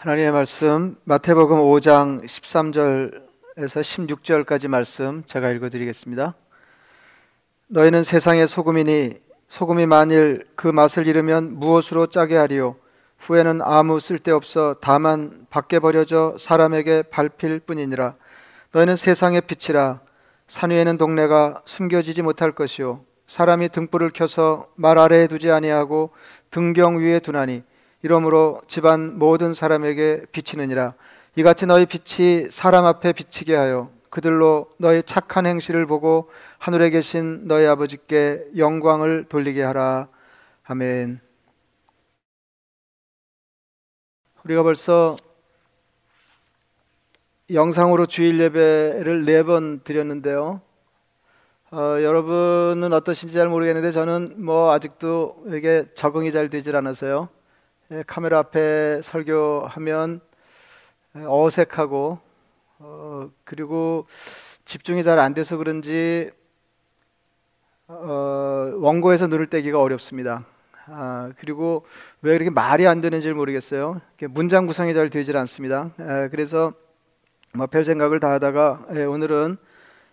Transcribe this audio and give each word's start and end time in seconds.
하나님의 0.00 0.32
말씀 0.32 0.96
마태복음 1.04 1.58
5장 1.58 2.24
13절에서 2.24 3.26
16절까지 3.58 4.66
말씀 4.66 5.22
제가 5.26 5.50
읽어 5.50 5.68
드리겠습니다. 5.68 6.34
너희는 7.66 8.04
세상의 8.04 8.48
소금이니 8.48 9.20
소금이 9.48 9.84
만일 9.84 10.46
그 10.56 10.68
맛을 10.68 11.06
잃으면 11.06 11.58
무엇으로 11.58 12.06
짜게 12.06 12.34
하리요? 12.34 12.76
후에는 13.18 13.60
아무 13.62 14.00
쓸데없어 14.00 14.76
다만 14.80 15.46
밖에 15.50 15.78
버려져 15.78 16.34
사람에게 16.40 17.02
밟힐 17.02 17.60
뿐이니라. 17.60 18.14
너희는 18.72 18.96
세상의 18.96 19.42
빛이라. 19.42 20.00
산 20.48 20.70
위에는 20.70 20.96
동네가 20.96 21.60
숨겨지지 21.66 22.22
못할 22.22 22.52
것이요. 22.52 23.04
사람이 23.26 23.68
등불을 23.68 24.12
켜서 24.14 24.66
말 24.76 24.96
아래에 24.96 25.26
두지 25.26 25.50
아니하고 25.50 26.08
등경 26.50 27.00
위에 27.00 27.20
두나니 27.20 27.64
이러므로 28.02 28.62
집안 28.68 29.18
모든 29.18 29.52
사람에게 29.54 30.26
비치느니라 30.32 30.94
이같이 31.36 31.66
너희 31.66 31.86
빛이 31.86 32.50
사람 32.50 32.84
앞에 32.86 33.12
비치게 33.12 33.54
하여 33.54 33.90
그들로 34.10 34.70
너희 34.78 35.02
착한 35.02 35.46
행실을 35.46 35.86
보고 35.86 36.30
하늘에 36.58 36.90
계신 36.90 37.46
너희 37.46 37.66
아버지께 37.66 38.46
영광을 38.56 39.24
돌리게 39.28 39.62
하라 39.62 40.08
아멘. 40.64 41.20
우리가 44.44 44.62
벌써 44.62 45.16
영상으로 47.52 48.06
주일 48.06 48.40
예배를 48.40 49.24
네 49.24 49.42
번 49.42 49.80
드렸는데요. 49.82 50.60
어, 51.72 51.78
여러분은 52.02 52.92
어떠신지 52.92 53.34
잘 53.34 53.48
모르겠는데 53.48 53.92
저는 53.92 54.44
뭐 54.44 54.72
아직도 54.72 55.44
이게 55.52 55.86
적응이 55.94 56.32
잘 56.32 56.48
되질 56.50 56.74
않아서요. 56.76 57.28
예, 57.92 58.04
카메라 58.06 58.38
앞에 58.38 59.02
설교하면 59.02 60.20
어색하고 61.14 62.18
어, 62.78 63.30
그리고 63.44 64.06
집중이 64.64 65.02
잘 65.04 65.18
안 65.18 65.34
돼서 65.34 65.56
그런지 65.56 66.30
어, 67.88 68.72
원고에서 68.76 69.26
눈을 69.26 69.48
떼기가 69.48 69.80
어렵습니다. 69.80 70.44
아, 70.86 71.32
그리고 71.38 71.84
왜 72.22 72.32
그렇게 72.34 72.50
말이 72.50 72.86
안 72.86 73.00
되는지 73.00 73.32
모르겠어요. 73.32 74.00
문장 74.30 74.66
구성이 74.66 74.94
잘 74.94 75.10
되질 75.10 75.36
않습니다. 75.36 75.90
에, 75.98 76.28
그래서 76.28 76.72
뭐 77.54 77.66
별 77.66 77.84
생각을 77.84 78.20
다 78.20 78.30
하다가 78.32 78.86
에, 78.94 79.04
오늘은 79.04 79.56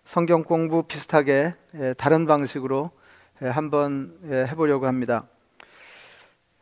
성경 0.06 0.44
공부 0.44 0.84
비슷하게 0.84 1.54
에, 1.76 1.94
다른 1.94 2.26
방식으로 2.26 2.90
에, 3.44 3.48
한번 3.48 4.18
에, 4.26 4.46
해보려고 4.48 4.88
합니다. 4.88 5.28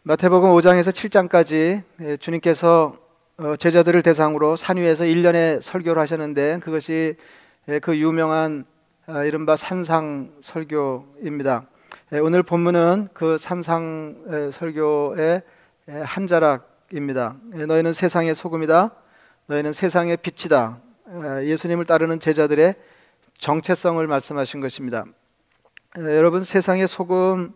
마태복음 0.08 0.52
5장에서 0.52 0.90
7장까지 0.90 1.82
예, 2.02 2.18
주님께서 2.18 2.96
어, 3.38 3.56
제자들을 3.56 4.04
대상으로 4.04 4.56
산 4.56 4.78
위에서 4.78 5.04
1년의 5.04 5.64
설교를 5.64 6.00
하셨는데 6.00 6.60
그것이 6.60 7.16
예, 7.70 7.80
그 7.80 7.98
유명한 7.98 8.66
아, 9.08 9.24
이른바 9.24 9.56
산상 9.56 10.32
설교입니다. 10.44 11.66
예, 12.14 12.20
오늘 12.20 12.44
본문은 12.44 13.10
그 13.16 13.40
산상 13.40 14.52
설교의 14.54 15.42
한 16.04 16.28
자락입니다. 16.28 17.38
너희는 17.68 17.94
세상의 17.94 18.36
소금이다. 18.36 18.92
너희는 19.48 19.74
세상의 19.74 20.18
빛이다. 20.18 20.78
예수님을 21.46 21.86
따르는 21.86 22.20
제자들의 22.20 22.76
정체성을 23.40 24.06
말씀하신 24.06 24.62
것입니다. 24.62 25.06
여러분 25.98 26.44
세상의 26.44 26.88
소금, 26.88 27.56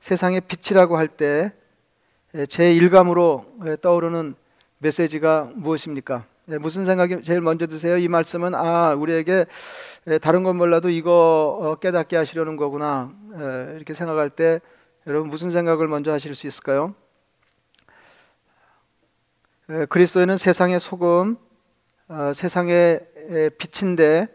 세상의 0.00 0.42
빛이라고 0.42 0.98
할때 0.98 1.54
예, 1.54 1.65
제 2.48 2.74
일감으로 2.74 3.46
예, 3.66 3.76
떠오르는 3.80 4.34
메시지가 4.78 5.52
무엇입니까? 5.54 6.24
예, 6.50 6.58
무슨 6.58 6.84
생각이 6.84 7.22
제일 7.22 7.40
먼저 7.40 7.66
드세요? 7.66 7.96
이 7.96 8.08
말씀은 8.08 8.54
아 8.54 8.94
우리에게 8.94 9.46
다른 10.20 10.42
건 10.42 10.56
몰라도 10.56 10.90
이거 10.90 11.58
어, 11.60 11.74
깨닫게 11.76 12.16
하시려는 12.16 12.56
거구나 12.56 13.12
이렇게 13.76 13.94
생각할 13.94 14.30
때 14.30 14.60
여러분 15.06 15.30
무슨 15.30 15.52
생각을 15.52 15.86
먼저 15.88 16.12
하실 16.12 16.34
수 16.34 16.46
있을까요? 16.46 16.94
그리스도는 19.88 20.36
세상의 20.36 20.78
소금, 20.78 21.36
어, 22.08 22.32
세상의 22.34 23.00
빛인데 23.58 24.28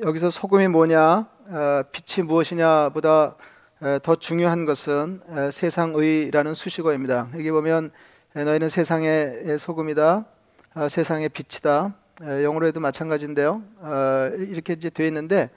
여기서 0.00 0.30
소금이 0.30 0.68
뭐냐, 0.68 1.28
어, 1.48 1.82
빛이 1.92 2.26
무엇이냐보다 2.26 3.36
더 4.02 4.16
중요한 4.16 4.64
것은 4.64 5.20
세상의라는 5.52 6.54
수식어입니다. 6.54 7.28
여기 7.34 7.50
보면 7.50 7.90
너희는 8.32 8.70
세상의 8.70 9.58
소금이다, 9.58 10.24
아, 10.72 10.88
세상의 10.88 11.28
빛이다. 11.28 11.94
영어로도 12.22 12.80
마찬가지인데요. 12.80 13.62
아, 13.82 14.30
이렇게 14.38 14.72
이제 14.72 14.88
되어 14.88 15.06
있는데 15.08 15.50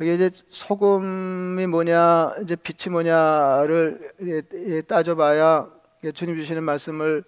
여기 0.00 0.14
이제 0.14 0.30
소금이 0.48 1.66
뭐냐, 1.66 2.36
이제 2.42 2.56
빛이 2.56 2.90
뭐냐를 2.90 4.14
따져봐야 4.86 5.68
주님 6.14 6.36
주시는 6.36 6.64
말씀을 6.64 7.22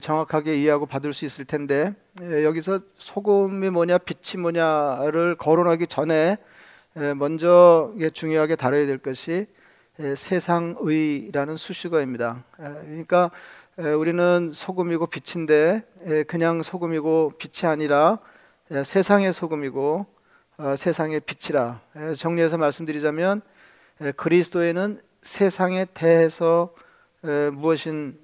정확하게 0.00 0.60
이해하고 0.60 0.84
받을 0.84 1.14
수 1.14 1.24
있을 1.24 1.46
텐데 1.46 1.94
여기서 2.20 2.80
소금이 2.98 3.70
뭐냐, 3.70 3.96
빛이 3.96 4.42
뭐냐를 4.42 5.36
거론하기 5.36 5.86
전에 5.86 6.36
먼저 7.16 7.94
중요하게 8.12 8.56
다뤄야 8.56 8.84
될 8.86 8.98
것이 8.98 9.46
세상의라는 9.98 11.56
수식어입니다. 11.56 12.44
그러니까 12.56 13.30
우리는 13.98 14.50
소금이고 14.52 15.06
빛인데 15.06 15.82
그냥 16.26 16.62
소금이고 16.62 17.32
빛이 17.38 17.70
아니라 17.70 18.18
세상의 18.84 19.32
소금이고 19.32 20.06
어, 20.58 20.74
세상의 20.76 21.20
빛이라 21.20 21.80
정리해서 22.16 22.56
말씀드리자면 22.56 23.42
그리스도에는 24.16 25.00
세상에 25.22 25.86
대해서 25.92 26.74
무엇인 27.52 28.18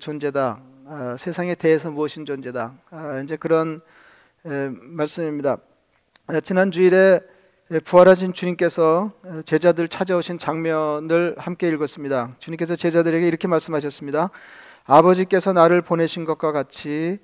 존재다. 0.00 0.60
아, 0.88 1.16
세상에 1.18 1.54
대해서 1.56 1.90
무엇인 1.90 2.24
존재다. 2.24 2.74
아, 2.90 3.20
이제 3.24 3.36
그런 3.36 3.80
말씀입니다. 4.42 5.58
지난 6.44 6.70
주일에 6.70 7.20
예, 7.20 7.35
부활하신 7.84 8.32
주님께서 8.32 9.10
어, 9.24 9.40
제자들 9.44 9.88
찾아오신 9.88 10.38
장면을 10.38 11.34
함께 11.36 11.68
읽었습니다. 11.68 12.36
주님께서 12.38 12.76
제자들에게 12.76 13.26
이렇게 13.26 13.48
말씀하셨습니다. 13.48 14.30
아버지께서 14.84 15.52
나를 15.52 15.82
보내신 15.82 16.24
것과 16.24 16.52
같이 16.52 17.18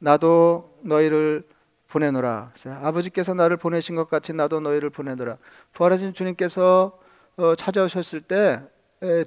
나도 0.00 0.78
너희를 0.82 1.44
보내노라. 1.86 2.52
아버지께서 2.82 3.34
나를 3.34 3.56
보내신 3.56 3.94
것 3.94 4.10
같이 4.10 4.32
나도 4.32 4.58
너희를 4.58 4.90
보내노라. 4.90 5.36
부활하신 5.74 6.12
주님께서 6.14 6.98
어, 7.36 7.54
찾아오셨을 7.54 8.20
때 8.22 8.60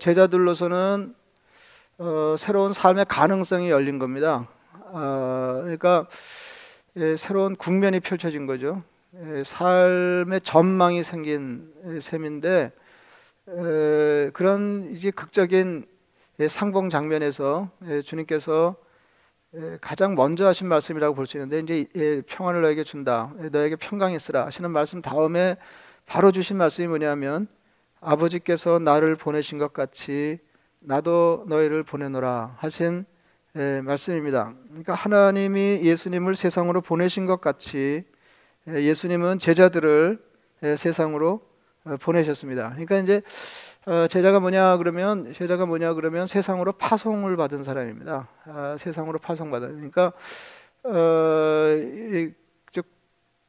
제자들로서는 0.01 1.15
어, 1.99 2.35
새로운 2.37 2.73
삶의 2.73 3.05
가능성이 3.05 3.69
열린 3.69 3.99
겁니다. 3.99 4.49
아, 4.91 5.59
그러니까 5.61 6.07
새로운 7.17 7.55
국면이 7.55 8.01
펼쳐진 8.01 8.45
거죠. 8.45 8.83
삶의 9.43 10.41
전망이 10.41 11.03
생긴 11.03 11.73
셈인데 12.01 12.71
그런 14.33 14.89
이제 14.93 15.11
극적인 15.11 15.85
상봉 16.47 16.89
장면에서 16.89 17.71
주님께서 18.03 18.75
가장 19.81 20.13
먼저 20.15 20.45
하신 20.45 20.67
말씀이라고 20.67 21.15
볼 21.15 21.25
수 21.25 21.37
있는데 21.37 21.59
이제 21.59 22.21
평안을 22.27 22.61
너에게 22.61 22.83
준다 22.83 23.33
너에게 23.51 23.75
평강이 23.75 24.15
있으라 24.15 24.45
하시는 24.45 24.69
말씀 24.69 25.01
다음에 25.01 25.57
바로 26.05 26.31
주신 26.31 26.57
말씀이 26.57 26.87
뭐냐면 26.87 27.47
아버지께서 27.99 28.77
나를 28.77 29.15
보내신 29.15 29.57
것 29.57 29.73
같이 29.73 30.37
나도 30.79 31.45
너희를 31.47 31.83
보내노라 31.83 32.55
하신 32.57 33.05
말씀입니다. 33.83 34.53
그러니까 34.67 34.93
하나님이 34.93 35.79
예수님을 35.81 36.35
세상으로 36.35 36.81
보내신 36.81 37.25
것 37.25 37.41
같이 37.41 38.03
예, 38.69 38.83
예수님은 38.83 39.39
제자들을 39.39 40.19
예, 40.63 40.75
세상으로 40.75 41.41
어, 41.85 41.97
보내셨습니다. 42.01 42.69
그러니까 42.71 42.97
이제 42.97 43.21
어, 43.85 44.07
제자가 44.07 44.39
뭐냐 44.39 44.77
그러면 44.77 45.33
제자가 45.33 45.65
뭐냐 45.65 45.93
그러면 45.93 46.27
세상으로 46.27 46.73
파송을 46.73 47.37
받은 47.37 47.63
사람입니다. 47.63 48.27
아, 48.45 48.77
세상으로 48.79 49.19
파송받아. 49.19 49.67
그러니까 49.67 50.11
어, 50.83 50.91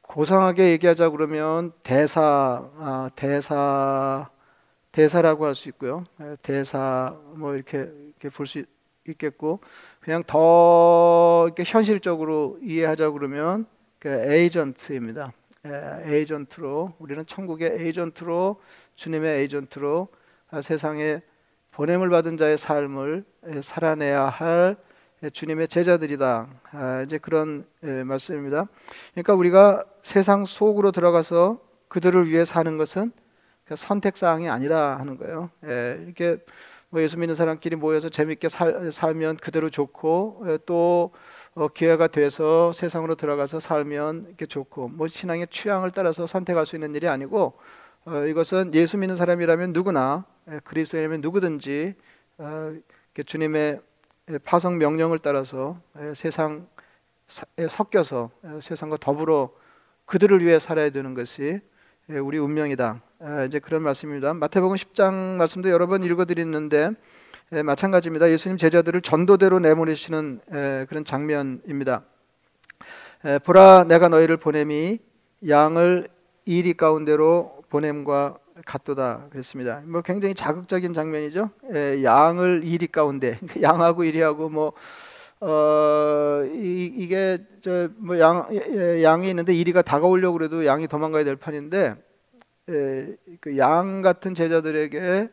고상하게 0.01 0.71
얘기하자 0.71 1.09
그러면 1.11 1.71
대사, 1.83 2.67
아, 2.77 3.09
대사, 3.15 4.29
대사라고 4.91 5.45
할 5.45 5.53
수 5.55 5.69
있고요. 5.69 6.03
예, 6.21 6.35
대사 6.41 7.15
뭐 7.35 7.53
이렇게 7.55 7.89
이렇게 8.07 8.29
볼 8.29 8.47
수 8.47 8.63
있겠고 9.07 9.59
그냥 9.99 10.23
더 10.25 11.45
이렇게 11.47 11.63
현실적으로 11.65 12.57
이해하자 12.61 13.11
그러면 13.11 13.65
그 13.99 14.07
에이전트입니다. 14.07 15.33
에이전트로 16.05 16.93
우리는 16.99 17.25
천국의 17.25 17.77
에이전트로 17.79 18.61
주님의 18.95 19.41
에이전트로 19.41 20.07
세상에 20.63 21.21
보냄을 21.71 22.09
받은 22.09 22.37
자의 22.37 22.57
삶을 22.57 23.25
살아내야 23.61 24.23
할 24.23 24.77
주님의 25.33 25.67
제자들이다. 25.67 26.47
아, 26.71 27.01
이제 27.01 27.17
그런 27.17 27.65
예, 27.83 28.03
말씀입니다. 28.03 28.67
그러니까 29.11 29.33
우리가 29.33 29.83
세상 30.01 30.45
속으로 30.45 30.93
들어가서 30.93 31.59
그들을 31.89 32.29
위해 32.29 32.45
사는 32.45 32.77
것은 32.77 33.11
선택 33.75 34.15
사항이 34.15 34.47
아니라 34.49 34.97
하는 34.97 35.17
거예요. 35.17 35.49
예, 35.65 36.01
이렇게 36.05 36.37
뭐 36.89 37.01
예수 37.01 37.17
믿는 37.17 37.35
사람끼리 37.35 37.75
모여서 37.75 38.09
재밌게 38.09 38.47
살, 38.47 38.93
살면 38.93 39.37
그대로 39.37 39.69
좋고 39.69 40.45
예, 40.47 40.59
또 40.65 41.11
어, 41.55 41.67
기회가 41.67 42.07
돼서 42.07 42.71
세상으로 42.73 43.15
들어가서 43.15 43.59
살면 43.59 44.25
이렇게 44.27 44.45
좋고 44.45 44.89
뭐 44.89 45.07
신앙의 45.07 45.47
취향을 45.49 45.91
따라서 45.91 46.27
선택할 46.27 46.65
수 46.65 46.75
있는 46.75 46.95
일이 46.95 47.07
아니고 47.07 47.57
어, 48.05 48.25
이것은 48.25 48.73
예수 48.73 48.97
믿는 48.97 49.15
사람이라면 49.15 49.73
누구나 49.73 50.25
예, 50.51 50.59
그리스도인이라면 50.63 51.21
누구든지 51.21 51.95
어, 52.37 52.73
주님의 53.25 53.81
파송 54.45 54.77
명령을 54.77 55.19
따라서 55.19 55.79
예, 55.99 56.13
세상에 56.13 56.61
섞여서 57.69 58.31
예, 58.45 58.61
세상과 58.61 58.97
더불어 58.97 59.51
그들을 60.05 60.43
위해 60.43 60.59
살아야 60.59 60.89
되는 60.89 61.13
것이 61.13 61.59
예, 62.09 62.17
우리 62.17 62.37
운명이다. 62.39 63.01
아, 63.19 63.43
이제 63.43 63.59
그런 63.59 63.83
말씀입니다. 63.83 64.33
마태복음 64.33 64.75
10장 64.77 65.35
말씀도 65.37 65.69
여러 65.69 65.87
번 65.87 66.03
읽어드렸는데 66.03 66.91
마찬가지입니다. 67.51 68.29
예수님 68.29 68.57
제자들을 68.57 69.01
전도대로 69.01 69.59
내보내시는 69.59 70.39
그런 70.87 71.03
장면입니다. 71.03 72.03
보라 73.43 73.85
내가 73.85 74.07
너희를 74.07 74.37
보냄이 74.37 74.99
양을 75.47 76.09
이리 76.45 76.73
가운데로 76.75 77.63
보냄과 77.69 78.37
같도다 78.65 79.29
그랬습니다. 79.31 79.81
뭐 79.85 80.01
굉장히 80.01 80.35
자극적인 80.35 80.93
장면이죠. 80.93 81.49
양을 82.03 82.61
이리 82.65 82.85
가운데 82.85 83.39
양하고 83.61 84.03
이리하고 84.03 84.49
뭐 84.49 84.73
어, 85.41 86.43
이, 86.53 87.07
게저 87.07 87.89
양 88.19 88.47
양이 89.01 89.29
있는데 89.29 89.55
이리가 89.55 89.81
다가오려고 89.81 90.37
그래도 90.37 90.65
양이 90.67 90.87
도망가야 90.87 91.23
될 91.23 91.35
판인데 91.35 91.95
그양 93.39 94.01
같은 94.01 94.35
제자들에게 94.35 95.29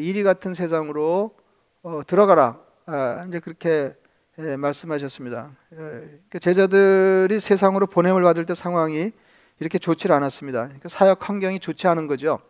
이리 0.00 0.22
같은 0.22 0.54
세상으로 0.54 1.34
어, 1.82 2.02
들어가라. 2.06 2.58
아, 2.86 3.24
이제 3.28 3.40
그렇게 3.40 3.94
예, 4.38 4.56
말씀하셨습니다. 4.56 5.50
예, 5.72 5.76
그러니까 5.76 6.38
제자들이 6.38 7.38
세상으로 7.38 7.86
보냄을 7.86 8.22
받을 8.22 8.46
때 8.46 8.54
상황이 8.54 9.12
이렇게 9.60 9.78
좋지 9.78 10.10
않았습니다. 10.10 10.64
그러니까 10.64 10.88
사역 10.88 11.28
환경이 11.28 11.60
좋지 11.60 11.86
않은 11.86 12.06
거죠. 12.06 12.40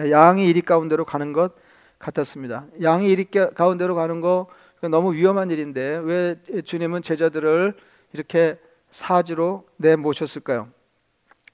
예, 0.00 0.10
양이 0.10 0.48
이리 0.48 0.62
가운데로 0.62 1.04
가는 1.04 1.32
것 1.32 1.54
같았습니다. 1.98 2.66
양이 2.82 3.10
이리 3.10 3.24
가운데로 3.24 3.94
가는 3.94 4.20
거 4.20 4.48
너무 4.90 5.14
위험한 5.14 5.50
일인데 5.50 6.00
왜 6.04 6.36
주님은 6.64 7.02
제자들을 7.02 7.74
이렇게 8.12 8.58
사지로 8.90 9.66
내 9.76 9.96
모셨을까요? 9.96 10.68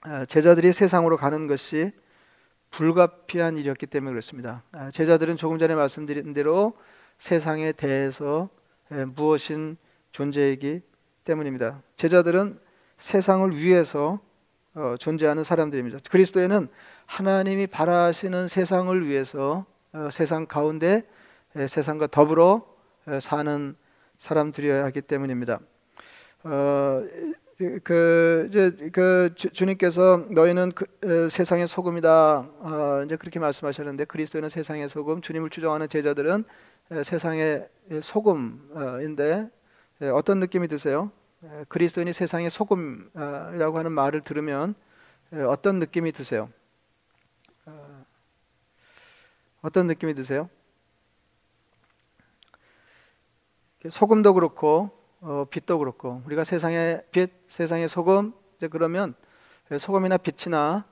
아, 0.01 0.25
제자들이 0.25 0.73
세상으로 0.73 1.17
가는 1.17 1.47
것이 1.47 1.93
불가피한 2.73 3.57
일이었기 3.59 3.87
때문에 3.87 4.13
그렇습니다. 4.13 4.63
아, 4.73 4.91
제자들은 4.91 5.37
조금 5.37 5.59
전에 5.59 5.75
말씀드린 5.75 6.33
대로 6.33 6.73
세상에 7.19 7.73
대해서 7.73 8.49
예, 8.93 9.05
무엇인 9.05 9.77
존재이기 10.11 10.81
때문입니다. 11.25 11.83
제자들은 11.97 12.59
세상을 12.99 13.57
위해서 13.57 14.21
어, 14.75 14.97
존재하는 14.99 15.45
사람들입니다. 15.45 15.99
그리스도에는 16.11 16.69
하나님이 17.07 17.67
바라시는 17.67 18.49
세상을 18.49 19.07
위해서 19.07 19.67
어, 19.93 20.09
세상 20.11 20.47
가운데 20.47 21.07
예, 21.57 21.67
세상과 21.67 22.09
더불어 22.09 22.67
예, 23.09 23.21
사는 23.21 23.77
사람들이어야 24.19 24.85
하기 24.87 25.03
때문입니다. 25.03 25.61
어, 26.45 27.05
그 27.85 28.49
이제 28.51 28.91
그 28.93 29.33
주, 29.35 29.65
님께서 29.65 30.27
너희는 30.31 30.73
그, 30.73 30.87
에, 31.05 31.29
세상의 31.29 31.69
소금이다. 31.69 32.39
어, 32.39 33.03
이제 33.05 33.17
그렇게 33.17 33.39
말씀하셨는데 33.39 34.07
그리스도는 34.07 34.49
세상의 34.49 34.89
소금, 34.89 35.21
주님을 35.21 35.51
추종하는 35.51 35.89
제자들은 35.89 36.45
에, 36.91 37.03
세상의 37.03 37.69
소금인데 38.03 39.51
에, 40.03 40.09
어떤 40.09 40.41
느낌이 40.41 40.69
드세요? 40.69 41.11
에, 41.45 41.65
그리스도인이 41.69 42.13
세상의 42.13 42.51
소금이라고 42.51 43.79
하는 43.79 43.93
말을 43.93 44.23
들으면 44.23 44.75
에, 45.33 45.41
어떤 45.43 45.79
느낌이 45.79 46.13
드세요? 46.13 46.49
어, 47.67 48.05
어떤 49.63 49.87
느낌이 49.87 50.15
드세요? 50.15 50.49
소금도 53.89 54.35
그렇고 54.35 55.02
어, 55.25 55.47
빛도 55.49 55.79
그렇고 55.79 56.21
우리가 56.27 56.43
세상의 56.43 57.05
빛, 57.13 57.31
세상의 57.49 57.89
소금 57.89 58.33
이제 58.57 58.67
그러면 58.67 59.15
소금이나 59.79 60.17
빛이나 60.17 60.85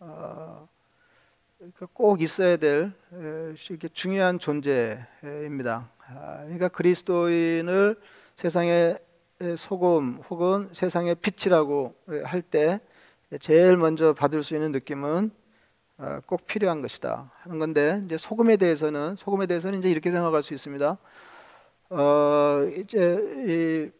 어, 0.00 0.68
그러니까 1.58 1.86
꼭 1.92 2.20
있어야 2.20 2.56
될 2.56 2.92
이게 3.70 3.86
중요한 3.88 4.40
존재입니다. 4.40 5.88
아, 6.08 6.38
그러니까 6.42 6.66
그리스도인을 6.68 8.00
세상의 8.34 8.98
소금 9.56 10.22
혹은 10.28 10.68
세상의 10.72 11.16
빛이라고 11.16 11.94
할 12.24 12.42
때 12.42 12.80
제일 13.40 13.76
먼저 13.76 14.12
받을 14.12 14.42
수 14.42 14.54
있는 14.54 14.72
느낌은 14.72 15.30
어, 15.98 16.18
꼭 16.26 16.46
필요한 16.46 16.82
것이다 16.82 17.30
하는 17.42 17.58
건데 17.60 18.02
이제 18.06 18.18
소금에 18.18 18.56
대해서는 18.56 19.14
소금에 19.16 19.46
대해서는 19.46 19.78
이제 19.78 19.88
이렇게 19.88 20.10
생각할 20.10 20.42
수 20.42 20.52
있습니다. 20.52 20.98
어, 21.94 22.66
이제 22.74 23.92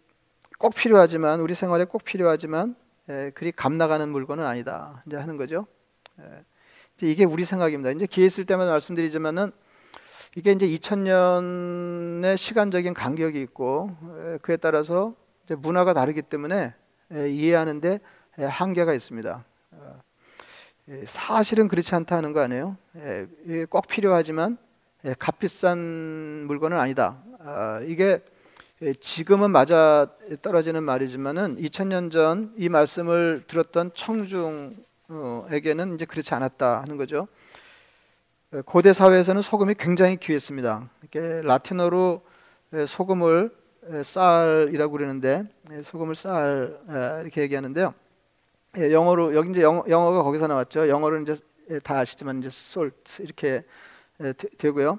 꼭 0.59 0.75
필요하지만 0.75 1.41
우리 1.41 1.55
생활에 1.55 1.85
꼭 1.85 2.05
필요하지만 2.05 2.75
에, 3.11 3.31
그리 3.35 3.53
감 3.53 3.77
나가는 3.77 4.09
물건은 4.09 4.47
아니다. 4.47 5.03
이제 5.07 5.17
하는 5.19 5.37
거죠. 5.37 5.67
에, 6.19 6.23
이제 6.97 7.11
이게 7.11 7.25
우리 7.27 7.45
생각입니다. 7.45 7.91
이제 7.91 8.07
기회 8.07 8.25
있을 8.25 8.47
때마다 8.47 8.71
말씀드리지만은 8.71 9.53
이게 10.37 10.53
이제 10.53 10.67
2000년의 10.67 12.39
시간적인 12.39 12.95
간격이 12.95 13.43
있고 13.43 13.95
에, 14.25 14.39
그에 14.39 14.57
따라서 14.57 15.15
이제 15.45 15.55
문화가 15.55 15.93
다르기 15.93 16.23
때문에 16.23 16.73
에, 17.13 17.31
이해하는데 17.31 18.01
에, 18.39 18.45
한계가 18.45 18.95
있습니다. 18.95 19.45
어, 19.73 20.01
사실은 21.05 21.69
그렇지 21.69 21.95
않다는 21.95 22.33
거 22.33 22.41
아니에요? 22.41 22.79
에, 22.97 23.67
꼭 23.67 23.87
필요하지만 23.87 24.57
예, 25.05 25.15
값비싼 25.19 26.45
물건은 26.47 26.79
아니다. 26.79 27.21
아, 27.45 27.81
이게 27.87 28.21
지금은 29.01 29.51
맞아 29.51 30.07
떨어지는 30.43 30.83
말이지만은 30.83 31.57
2000년 31.57 32.11
전 32.11 32.55
이 32.57 32.69
말씀을 32.69 33.45
들었던 33.47 33.93
청중에게는 33.95 34.85
이제 35.95 36.05
그렇지 36.05 36.35
않았다 36.35 36.83
하는 36.83 36.97
거죠. 36.97 37.29
고대 38.67 38.93
사회에서는 38.93 39.41
소금이 39.43 39.75
굉장히 39.79 40.17
귀했습니다. 40.17 40.89
이렇게 41.01 41.43
라틴어로 41.43 42.23
소금을 42.87 43.51
쌀이라고 44.05 44.93
그러는데 44.93 45.45
소금을 45.83 46.15
쌀 46.15 46.79
이렇게 47.23 47.43
얘기하는데요. 47.43 47.95
예, 48.79 48.93
영어로 48.93 49.35
여기 49.35 49.51
이제 49.51 49.63
영어, 49.63 49.83
가 49.85 50.23
거기서 50.23 50.47
나왔죠. 50.47 50.89
영어로는 50.89 51.23
이제 51.25 51.39
다 51.81 51.99
아시지만 51.99 52.39
이제 52.39 52.47
salt 52.49 53.23
이렇게 53.23 53.65
되고요. 54.59 54.99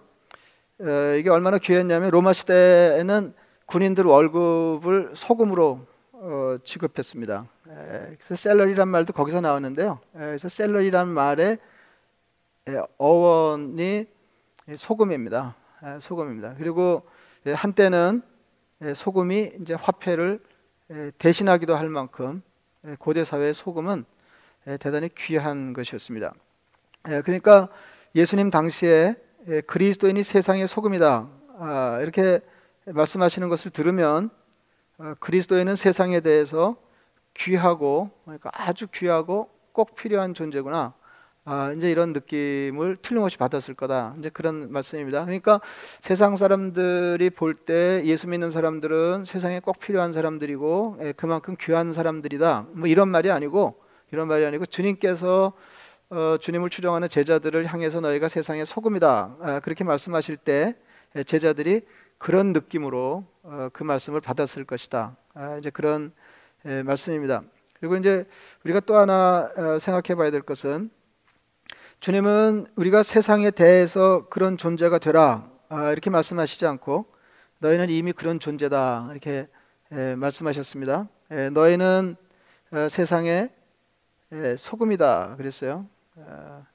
이게 1.17 1.29
얼마나 1.29 1.57
귀했냐면 1.59 2.09
로마 2.09 2.33
시대에는 2.33 3.33
군인들 3.67 4.03
월급을 4.03 5.11
소금으로 5.15 5.79
어, 6.11 6.57
지급했습니다. 6.65 7.47
그래서 7.63 8.35
셀러리란 8.35 8.89
말도 8.89 9.13
거기서 9.13 9.39
나오는데요. 9.39 9.99
그래서 10.11 10.49
셀러리란 10.49 11.07
말의 11.07 11.57
어원이 12.97 14.07
소금입니다. 14.75 15.55
소금입니다. 16.01 16.55
그리고 16.57 17.03
한때는 17.45 18.21
소금이 18.93 19.53
이제 19.61 19.73
화폐를 19.73 20.41
대신하기도 21.17 21.75
할 21.75 21.87
만큼 21.87 22.41
고대 22.99 23.23
사회의 23.23 23.53
소금은 23.53 24.03
대단히 24.79 25.09
귀한 25.15 25.71
것이었습니다. 25.71 26.33
그러니까 27.03 27.69
예수님 28.15 28.49
당시에 28.49 29.15
예, 29.15 29.15
그리스도인이 29.67 30.23
세상의 30.23 30.67
소금이다. 30.67 31.27
아, 31.59 31.99
이렇게 32.01 32.39
말씀하시는 32.85 33.49
것을 33.49 33.71
들으면 33.71 34.29
아, 34.97 35.15
그리스도인은 35.19 35.75
세상에 35.75 36.21
대해서 36.21 36.75
귀하고 37.33 38.09
그러니까 38.23 38.51
아주 38.53 38.87
귀하고 38.87 39.49
꼭 39.71 39.95
필요한 39.95 40.33
존재구나. 40.33 40.93
아, 41.45 41.73
이제 41.75 41.91
이런 41.91 42.13
느낌을 42.13 42.97
틀림없이 43.01 43.37
받았을 43.37 43.73
거다. 43.73 44.15
이제 44.19 44.29
그런 44.29 44.71
말씀입니다. 44.71 45.25
그러니까 45.25 45.59
세상 46.01 46.37
사람들이 46.37 47.29
볼 47.31 47.53
때 47.65 48.01
예수 48.05 48.27
믿는 48.27 48.49
사람들은 48.49 49.25
세상에 49.25 49.59
꼭 49.59 49.79
필요한 49.79 50.13
사람들이고 50.13 50.97
예, 51.01 51.11
그만큼 51.13 51.55
귀한 51.59 51.91
사람들이다. 51.91 52.67
뭐 52.71 52.87
이런 52.87 53.09
말이 53.09 53.29
아니고 53.29 53.75
이런 54.11 54.29
말이 54.29 54.45
아니고 54.45 54.65
주님께서 54.67 55.51
어, 56.09 56.37
주님을 56.39 56.69
추종하는 56.69 57.09
제자들을 57.09 57.65
향해서 57.65 57.99
너희가 57.99 58.29
세상의 58.29 58.65
소금이다. 58.65 59.37
아, 59.41 59.59
그렇게 59.61 59.83
말씀하실 59.83 60.37
때 60.37 60.75
제자들이 61.25 61.81
그런 62.17 62.53
느낌으로 62.53 63.25
어, 63.43 63.69
그 63.73 63.83
말씀을 63.83 64.21
받았을 64.21 64.63
것이다. 64.63 65.17
아, 65.33 65.57
이제 65.57 65.69
그런 65.69 66.13
예, 66.65 66.83
말씀입니다. 66.83 67.43
그리고 67.79 67.97
이제 67.97 68.25
우리가 68.63 68.79
또 68.81 68.95
하나 68.95 69.51
어, 69.57 69.79
생각해 69.79 70.15
봐야 70.15 70.31
될 70.31 70.41
것은 70.41 70.89
주님은 71.99 72.67
우리가 72.75 73.03
세상에 73.03 73.51
대해서 73.51 74.27
그런 74.29 74.57
존재가 74.57 74.99
되라 74.99 75.49
아, 75.67 75.91
이렇게 75.91 76.09
말씀하시지 76.09 76.65
않고 76.65 77.05
너희는 77.59 77.89
이미 77.89 78.13
그런 78.13 78.39
존재다 78.39 79.09
이렇게 79.11 79.47
예, 79.91 80.15
말씀하셨습니다. 80.15 81.09
예, 81.31 81.49
너희는 81.49 82.15
어, 82.71 82.89
세상의 82.89 83.49
소금이다 84.57 85.35
그랬어요. 85.35 85.85
아, 86.15 86.65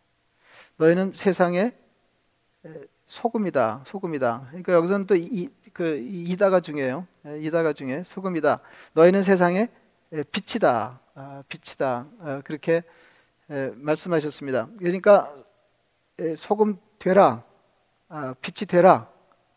너희는 0.77 1.13
세상의 1.15 1.73
소금이다, 3.07 3.85
소금이다. 3.87 4.47
그러니까 4.49 4.73
여기서는 4.75 5.07
또 5.07 5.15
이, 5.17 5.49
그 5.73 5.97
이다가 5.99 6.61
중요해요. 6.61 7.07
이다가 7.41 7.73
중에 7.73 8.03
소금이다. 8.05 8.61
너희는 8.95 9.23
세상의 9.23 9.69
빛이다, 10.33 11.01
아, 11.15 11.43
빛이다. 11.49 12.07
아, 12.21 12.43
그렇게 12.45 12.83
말씀하셨습니다. 13.77 14.69
그러니까 14.79 15.35
소금 16.37 16.79
되라, 16.99 17.45
아, 18.09 18.35
빛이 18.41 18.67
되라. 18.67 19.11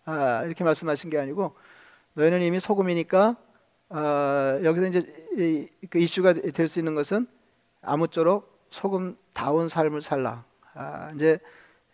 아, 0.06 0.44
이렇게 0.46 0.64
말씀하신 0.64 1.10
게 1.10 1.18
아니고 1.20 1.56
너희는 2.14 2.42
이미 2.42 2.60
소금이니까 2.60 3.36
아, 3.90 4.60
여기서 4.64 4.88
이제 4.88 5.28
이, 5.38 5.88
그 5.90 6.00
이슈가 6.00 6.34
될 6.34 6.68
수 6.68 6.80
있는 6.80 6.96
것은 6.96 7.28
아무쪼록 7.82 8.68
소금 8.70 9.18
다운 9.34 9.70
삶을 9.70 10.02
살라. 10.02 10.44
아, 10.74 11.12
이제 11.16 11.40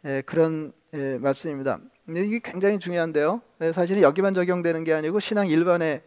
에, 0.06 0.22
그런 0.22 0.74
에, 0.94 1.18
말씀입니다. 1.18 1.80
이게 2.10 2.40
굉장히 2.40 2.80
중요한데요. 2.80 3.42
에, 3.62 3.72
사실은 3.74 4.02
여기만 4.02 4.34
적용되는 4.34 4.84
게 4.84 4.94
아니고 4.94 5.20
신앙 5.20 5.48
일반에 5.48 6.02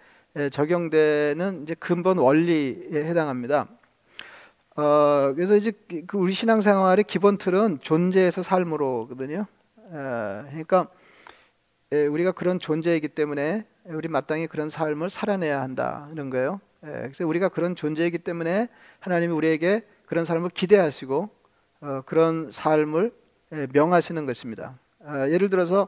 적용되는 0.52 1.64
이제 1.64 1.74
근본 1.74 2.18
원리에 2.18 3.04
해당합니다. 3.04 3.66
어, 4.76 5.32
그래서 5.34 5.56
이제 5.56 5.72
그 6.06 6.16
우리 6.16 6.32
신앙생활의 6.32 7.04
기본 7.04 7.36
틀은 7.36 7.80
존재에서 7.82 8.42
삶으로거든요. 8.42 9.46
어, 9.76 10.44
그러니까 10.48 10.86
우리가 11.90 12.32
그런 12.32 12.60
존재이기 12.60 13.08
때문에 13.08 13.66
우리 13.86 14.06
마땅히 14.06 14.46
그런 14.46 14.70
삶을 14.70 15.10
살아내야 15.10 15.60
한다는 15.60 16.30
거예요. 16.30 16.60
그래서 16.80 17.26
우리가 17.26 17.48
그런 17.48 17.74
존재이기 17.74 18.18
때문에 18.18 18.68
하나님이 19.00 19.32
우리에게 19.32 19.84
그런 20.10 20.24
삶을 20.24 20.50
기대하시고 20.50 21.30
어, 21.82 22.02
그런 22.04 22.50
삶을 22.50 23.12
명하시는 23.72 24.26
것입니다. 24.26 24.76
어, 24.98 25.26
예를 25.28 25.50
들어서 25.50 25.86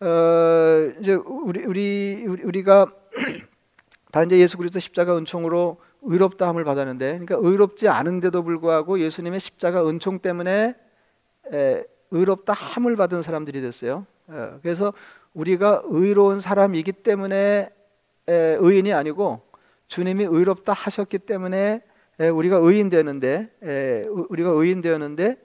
어, 0.00 0.92
이제 1.00 1.14
우리 1.14 1.64
우리 1.64 2.26
우리가 2.26 2.92
다 4.10 4.24
이제 4.24 4.38
예수 4.40 4.56
그리스도 4.56 4.80
십자가 4.80 5.16
은총으로 5.16 5.80
의롭다함을 6.02 6.64
받았는데, 6.64 7.20
그러니까 7.20 7.36
의롭지 7.38 7.88
않은데도 7.88 8.42
불구하고 8.42 8.98
예수님의 8.98 9.38
십자가 9.38 9.88
은총 9.88 10.18
때문에 10.18 10.74
에, 11.52 11.84
의롭다함을 12.10 12.96
받은 12.96 13.22
사람들이 13.22 13.60
됐어요. 13.60 14.04
에, 14.30 14.50
그래서 14.62 14.92
우리가 15.32 15.82
의로운 15.86 16.40
사람이기 16.40 16.90
때문에 16.90 17.70
에, 18.26 18.32
의인이 18.58 18.92
아니고 18.92 19.42
주님이 19.86 20.24
의롭다 20.24 20.72
하셨기 20.72 21.20
때문에 21.20 21.56
에, 21.56 21.93
우리가 22.18 22.56
의인 22.56 22.88
되는데, 22.90 23.50
에, 23.62 24.04
우리가 24.06 24.50
의인 24.50 24.80
되었는데 24.80 25.36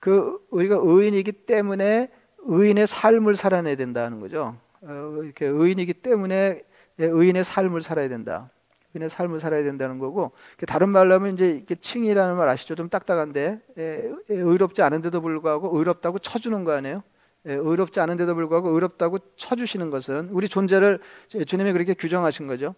그 0.00 0.38
우리가 0.50 0.78
의인이기 0.80 1.32
때문에 1.32 2.08
의인의 2.38 2.86
삶을 2.86 3.36
살아내야 3.36 3.76
된다는 3.76 4.20
거죠. 4.20 4.56
어, 4.82 5.20
이렇게 5.22 5.46
의인이기 5.46 5.94
때문에 5.94 6.62
예, 7.00 7.04
의인의 7.04 7.44
삶을 7.44 7.82
살아야 7.82 8.08
된다. 8.08 8.50
의인의 8.94 9.10
삶을 9.10 9.40
살아야 9.40 9.62
된다는 9.62 9.98
거고 9.98 10.32
다른 10.66 10.88
말로 10.88 11.14
하면 11.14 11.34
이제 11.34 11.50
이렇게 11.50 11.74
칭이라는 11.74 12.36
말 12.36 12.48
아시죠? 12.48 12.74
좀 12.74 12.88
딱딱한데 12.88 13.60
의롭지 14.28 14.82
않은데도 14.82 15.20
불구하고 15.20 15.76
의롭다고 15.76 16.18
쳐주는 16.18 16.64
거 16.64 16.72
아니에요? 16.72 17.02
의롭지 17.44 18.00
않은데도 18.00 18.34
불구하고 18.34 18.70
의롭다고 18.70 19.18
쳐주시는 19.36 19.90
것은 19.90 20.30
우리 20.30 20.48
존재를 20.48 21.00
주님이 21.46 21.72
그렇게 21.72 21.94
규정하신 21.94 22.46
거죠. 22.46 22.74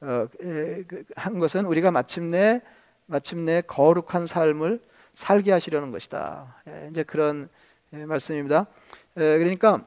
어, 0.00 0.26
그, 0.38 1.04
한 1.14 1.38
것은 1.38 1.66
우리가 1.66 1.90
마침내 1.90 2.62
마침내 3.10 3.60
거룩한 3.62 4.26
삶을 4.28 4.80
살게 5.14 5.50
하시려는 5.50 5.90
것이다. 5.90 6.62
이제 6.90 7.02
그런 7.02 7.48
말씀입니다. 7.90 8.66
그러니까 9.14 9.84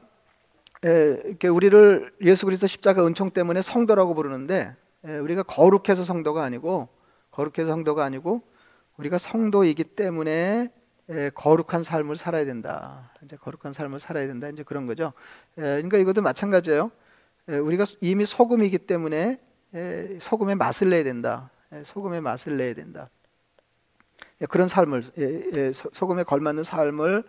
이렇게 0.82 1.48
우리를 1.48 2.14
예수 2.22 2.46
그리스도 2.46 2.68
십자가 2.68 3.08
은총 3.08 3.32
때문에 3.32 3.62
성도라고 3.62 4.14
부르는데 4.14 4.76
우리가 5.04 5.44
거룩해서 5.44 6.04
성도가 6.04 6.44
아니고 6.44 6.90
거룩해서 7.32 7.68
성도가 7.68 8.04
아니고 8.04 8.42
우리가 8.98 9.18
성도이기 9.18 9.86
때문에 9.86 10.70
거룩한 11.34 11.84
삶을 11.84 12.18
살아야 12.18 12.44
된다. 12.44 13.10
이제 13.24 13.38
거룩한 13.38 13.72
삶을 13.72 14.02
살아야 14.02 14.28
된다. 14.28 14.50
이제 14.50 14.64
그런 14.64 14.86
거죠. 14.86 15.14
그러니까 15.56 15.98
이것도 15.98 16.22
마찬가지예요. 16.22 16.92
우리가 17.48 17.86
이미 18.02 18.26
소금이기 18.26 18.80
때문에 18.80 19.40
소금의 20.20 20.56
맛을 20.56 20.90
내야 20.90 21.06
된다. 21.06 21.50
소금의 21.86 22.22
맛을 22.22 22.58
내야 22.58 22.74
된다. 22.74 23.10
그런 24.50 24.68
삶을 24.68 25.74
소금에 25.94 26.24
걸맞는 26.24 26.64
삶을 26.64 27.24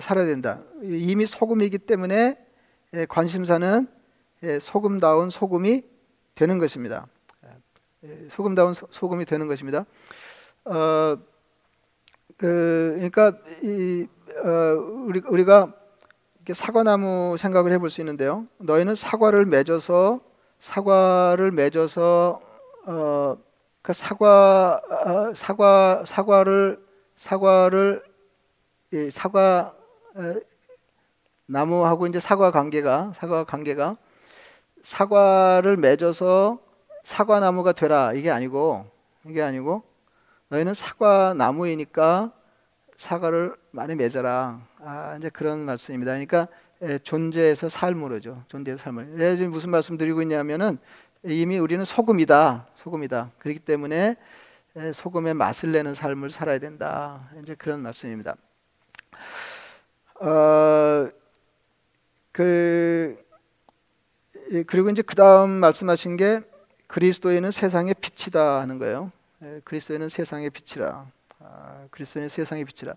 살아야 0.00 0.26
된다. 0.26 0.62
이미 0.82 1.26
소금이기 1.26 1.78
때문에 1.78 2.38
예, 2.94 3.06
관심사는 3.06 3.86
예, 4.42 4.58
소금다운 4.60 5.30
소금이 5.30 5.84
되는 6.34 6.58
것입니다. 6.58 7.06
예, 8.04 8.28
소금다운 8.30 8.72
소금이 8.72 9.24
되는 9.24 9.46
것입니다. 9.46 9.84
어, 10.64 11.18
그, 12.36 12.94
러니까 12.98 13.32
이, 13.62 14.06
어, 14.44 14.48
우리, 15.06 15.20
우리가 15.26 15.74
사과나무 16.52 17.36
생각을 17.38 17.72
해볼 17.72 17.90
수 17.90 18.00
있는데요. 18.00 18.46
너희는 18.58 18.94
사과를 18.94 19.44
맺어서 19.44 20.20
사과를 20.60 21.50
맺어서 21.52 22.40
어, 22.86 23.36
그 23.82 23.92
사과 23.92 24.80
어, 24.88 25.34
사과 25.34 26.02
사과를 26.06 26.84
사과를 27.16 28.02
사과 29.10 29.74
나무하고 31.46 32.06
이제 32.06 32.20
사과 32.20 32.50
관계가 32.50 33.12
사과 33.16 33.44
관계가 33.44 33.96
사과를 34.82 35.76
맺어서 35.76 36.58
사과 37.04 37.40
나무가 37.40 37.72
되라 37.72 38.12
이게 38.12 38.30
아니고 38.30 38.86
이게 39.26 39.42
아니고 39.42 39.82
너희는 40.48 40.74
사과 40.74 41.34
나무이니까 41.34 42.32
사과를 42.96 43.54
많이 43.70 43.94
맺어라. 43.94 44.60
아, 44.80 45.16
이제 45.18 45.30
그런 45.30 45.60
말씀입니다. 45.60 46.12
그러니까 46.12 46.48
에, 46.82 46.98
존재에서 46.98 47.68
삶으로죠. 47.68 48.44
존재에서 48.48 48.82
삶을. 48.82 49.16
네, 49.16 49.36
지금 49.36 49.52
무슨 49.52 49.70
말씀 49.70 49.96
드리고 49.96 50.20
있냐면은 50.22 50.78
이미 51.24 51.58
우리는 51.58 51.84
소금이다. 51.84 52.68
소금이다. 52.74 53.32
그렇기 53.38 53.60
때문에 53.60 54.16
에, 54.76 54.92
소금의 54.92 55.34
맛을 55.34 55.72
내는 55.72 55.94
삶을 55.94 56.30
살아야 56.30 56.58
된다. 56.58 57.28
이제 57.42 57.54
그런 57.54 57.80
말씀입니다. 57.80 58.36
어, 60.20 61.08
그 62.32 63.24
그리고 64.66 64.90
이제 64.90 65.02
그 65.02 65.14
다음 65.14 65.50
말씀하신 65.50 66.16
게 66.16 66.40
그리스도에는 66.86 67.50
세상의 67.50 67.94
빛이다 67.94 68.60
하는 68.60 68.78
거예요. 68.78 69.12
예, 69.42 69.60
그리스도에는 69.64 70.08
세상의 70.08 70.50
빛이라. 70.50 71.06
아, 71.40 71.86
그리스도는 71.90 72.28
세상의 72.28 72.64
빛이라. 72.64 72.94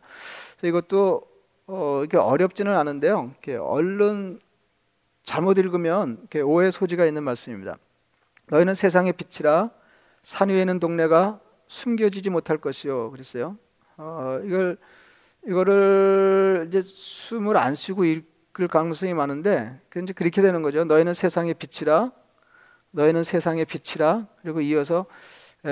이것도 0.64 1.30
어, 1.68 2.02
이게 2.04 2.18
어렵지는 2.18 2.76
않은데요. 2.76 3.32
이렇게 3.32 3.56
얼른 3.56 4.40
잘못 5.24 5.58
읽으면 5.58 6.18
이렇게 6.20 6.42
오해 6.42 6.72
소지가 6.72 7.06
있는 7.06 7.24
말씀입니다. 7.24 7.78
너희는 8.52 8.76
세상의 8.76 9.14
빛이라 9.14 9.70
산 10.24 10.50
위에 10.50 10.60
있는 10.60 10.80
동네가 10.80 11.40
숨겨지지 11.68 12.30
못할 12.30 12.58
것이요. 12.58 13.12
그랬어요. 13.12 13.58
어, 13.96 14.42
이걸 14.44 14.78
이거를 15.48 16.66
이제 16.68 16.84
숨을 16.86 17.56
안 17.56 17.76
쉬고 17.76 18.04
읽, 18.04 18.30
그럴 18.52 18.68
가능성이 18.68 19.14
많은데 19.14 19.80
이제 20.04 20.12
그렇게 20.12 20.42
되는 20.42 20.62
거죠. 20.62 20.84
너희는 20.84 21.14
세상의 21.14 21.54
빛이라 21.54 22.12
너희는 22.92 23.24
세상의 23.24 23.66
빛이라 23.66 24.28
그리고 24.42 24.60
이어서 24.60 25.06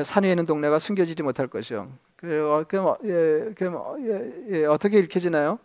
산 0.06 0.24
위에 0.24 0.30
있는 0.30 0.46
동네가 0.46 0.80
숨겨지지 0.80 1.22
못할 1.22 1.48
것이요. 1.48 1.92
그, 2.16 2.50
어, 2.50 2.64
그, 2.66 2.78
뭐, 2.78 2.98
예, 3.04 3.54
그, 3.56 3.66
뭐, 3.66 3.98
예, 4.02 4.34
예, 4.52 4.66
어떻게 4.66 5.00
읽혀지나요? 5.00 5.60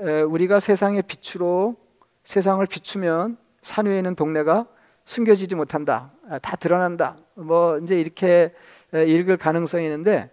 에, 0.00 0.22
우리가 0.22 0.60
세상의 0.60 1.02
빛으로 1.02 1.76
세상을 2.24 2.64
비추면 2.66 3.36
산 3.62 3.86
위에 3.86 3.98
있는 3.98 4.14
동네가 4.14 4.66
숨겨지지 5.06 5.54
못한다. 5.54 6.12
아, 6.28 6.38
다 6.38 6.56
드러난다. 6.56 7.16
뭐 7.34 7.78
이제 7.78 7.98
이렇게 8.00 8.52
읽을 8.92 9.36
가능성이 9.38 9.84
있는데 9.84 10.30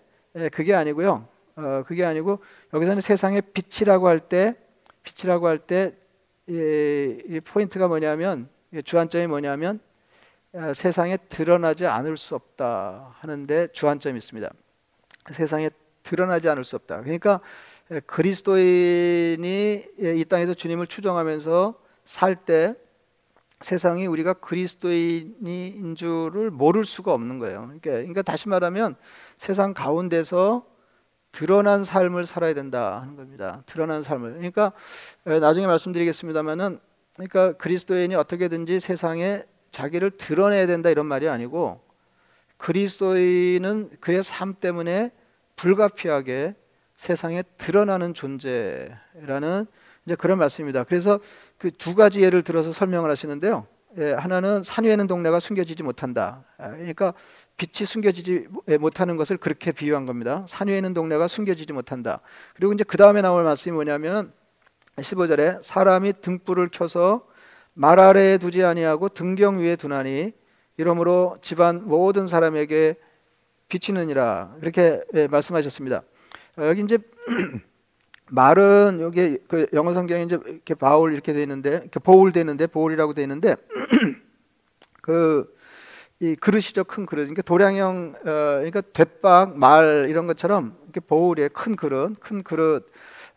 그게 0.51 0.73
아니고요. 0.73 1.27
어, 1.55 1.83
그게 1.85 2.03
아니고 2.03 2.39
여기서는 2.73 3.01
세상의 3.01 3.43
빛이라고 3.53 4.07
할 4.07 4.19
때 4.19 4.55
빛이라고 5.03 5.47
할 5.47 5.59
때 5.59 5.93
이 6.45 7.39
포인트가 7.45 7.87
뭐냐면 7.87 8.49
주안점이 8.83 9.27
뭐냐면 9.27 9.79
어, 10.51 10.73
세상에 10.73 11.17
드러나지 11.29 11.85
않을 11.85 12.17
수 12.17 12.35
없다 12.35 13.15
하는데 13.19 13.67
주안점이 13.71 14.17
있습니다. 14.17 14.51
세상에 15.31 15.69
드러나지 16.03 16.49
않을 16.49 16.65
수 16.65 16.75
없다. 16.75 17.01
그러니까 17.01 17.39
그리스도인이 18.05 19.85
이 19.99 20.25
땅에서 20.27 20.53
주님을 20.53 20.87
추종하면서 20.87 21.79
살 22.05 22.35
때 22.35 22.75
세상이 23.63 24.07
우리가 24.07 24.33
그리스도인인 24.33 25.95
줄을 25.95 26.51
모를 26.51 26.83
수가 26.83 27.13
없는 27.13 27.39
거예요. 27.39 27.61
그러니까, 27.61 27.91
그러니까 27.91 28.21
다시 28.21 28.49
말하면 28.49 28.95
세상 29.37 29.73
가운데서 29.73 30.65
드러난 31.31 31.83
삶을 31.83 32.25
살아야 32.25 32.53
된다 32.53 33.01
하는 33.01 33.15
겁니다. 33.15 33.63
드러난 33.65 34.03
삶을. 34.03 34.33
그러니까 34.33 34.73
나중에 35.23 35.65
말씀드리겠습니다만은 35.65 36.79
그러니까 37.15 37.53
그리스도인이 37.53 38.13
어떻게든지 38.15 38.79
세상에 38.79 39.43
자기를 39.71 40.11
드러내야 40.11 40.67
된다 40.67 40.89
이런 40.89 41.05
말이 41.05 41.27
아니고 41.27 41.81
그리스도인은 42.57 43.91
그의 43.99 44.23
삶 44.23 44.53
때문에 44.53 45.11
불가피하게 45.55 46.55
세상에 46.97 47.43
드러나는 47.57 48.13
존재라는 48.13 49.65
이제 50.05 50.15
그런 50.15 50.37
말씀입니다. 50.37 50.83
그래서 50.83 51.19
그 51.63 51.71
두 51.71 51.95
가지 51.95 52.21
예를 52.21 52.41
들어서 52.41 52.73
설명을 52.73 53.09
하시는데요. 53.09 53.65
예, 53.97 54.11
하나는 54.11 54.63
산 54.63 54.83
위에는 54.83 55.07
동네가 55.07 55.39
숨겨지지 55.39 55.81
못한다. 55.83 56.43
아, 56.57 56.71
그러니까 56.71 57.13
빛이 57.55 57.87
숨겨지지 57.87 58.47
못하는 58.81 59.15
것을 59.15 59.37
그렇게 59.37 59.71
비유한 59.71 60.05
겁니다. 60.05 60.45
산 60.49 60.67
위에는 60.67 60.93
동네가 60.93 61.29
숨겨지지 61.29 61.71
못한다. 61.71 62.19
그리고 62.53 62.73
이제 62.73 62.83
그 62.83 62.97
다음에 62.97 63.21
나올 63.21 63.45
말씀이 63.45 63.73
뭐냐면 63.73 64.33
15절에 64.97 65.63
사람이 65.63 66.15
등불을 66.19 66.67
켜서 66.69 67.25
말 67.73 67.97
아래에 67.97 68.39
두지 68.39 68.61
아니하고 68.65 69.07
등경 69.07 69.59
위에 69.59 69.77
두나니 69.77 70.33
이러므로 70.75 71.37
집안 71.41 71.87
모든 71.87 72.27
사람에게 72.27 72.95
비치느니라 73.69 74.57
이렇게 74.61 75.01
예, 75.13 75.27
말씀하셨습니다. 75.27 76.03
어, 76.57 76.63
여기 76.65 76.81
이제 76.81 76.97
말은 78.29 78.99
여기 79.01 79.37
그 79.47 79.67
영어 79.73 79.93
성경에 79.93 80.23
이제 80.23 80.39
이렇게 80.45 80.73
바울 80.73 81.13
이렇게 81.13 81.33
돼 81.33 81.41
있는데 81.41 81.69
이렇게 81.69 81.99
보울 81.99 82.31
되는데 82.31 82.67
보울이라고 82.67 83.13
돼 83.13 83.21
있는데 83.23 83.55
그 85.01 85.53
이 86.23 86.35
그릇이죠 86.37 86.85
큰 86.85 87.05
그릇 87.05 87.23
그러니까 87.23 87.41
도량형 87.41 88.15
어, 88.17 88.23
그러니까 88.23 88.79
대박 88.79 89.57
말 89.57 90.07
이런 90.09 90.25
것처럼 90.25 90.77
이렇게 90.83 91.01
보울의 91.01 91.49
큰 91.49 91.75
그릇 91.75 92.15
큰 92.21 92.43
그릇 92.43 92.89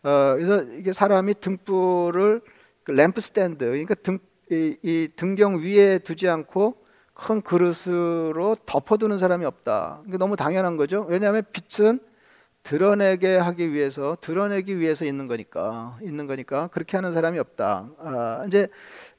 어, 0.03 0.35
그래서 0.35 0.63
이게 0.63 0.93
사람이 0.93 1.33
등불을 1.41 2.41
그 2.83 2.91
램프 2.91 3.19
스탠드 3.19 3.65
그러니까 3.65 3.93
등, 3.95 4.19
이, 4.49 4.77
이 4.83 5.09
등경 5.17 5.57
위에 5.57 5.99
두지 5.99 6.29
않고 6.29 6.77
큰 7.13 7.41
그릇으로 7.41 8.55
덮어두는 8.65 9.17
사람이 9.17 9.43
없다. 9.43 10.03
이게 10.07 10.17
너무 10.17 10.35
당연한 10.35 10.77
거죠. 10.77 11.05
왜냐하면 11.09 11.43
빛은 11.51 11.99
드러내게 12.67 13.37
하기 13.37 13.71
위해서 13.71 14.17
드러내기 14.19 14.77
위해서 14.77 15.05
있는 15.05 15.27
거니까 15.27 15.97
있는 16.01 16.27
거니까 16.27 16.67
그렇게 16.67 16.97
하는 16.97 17.13
사람이 17.13 17.39
없다. 17.39 17.89
아, 17.97 18.43
이제 18.45 18.67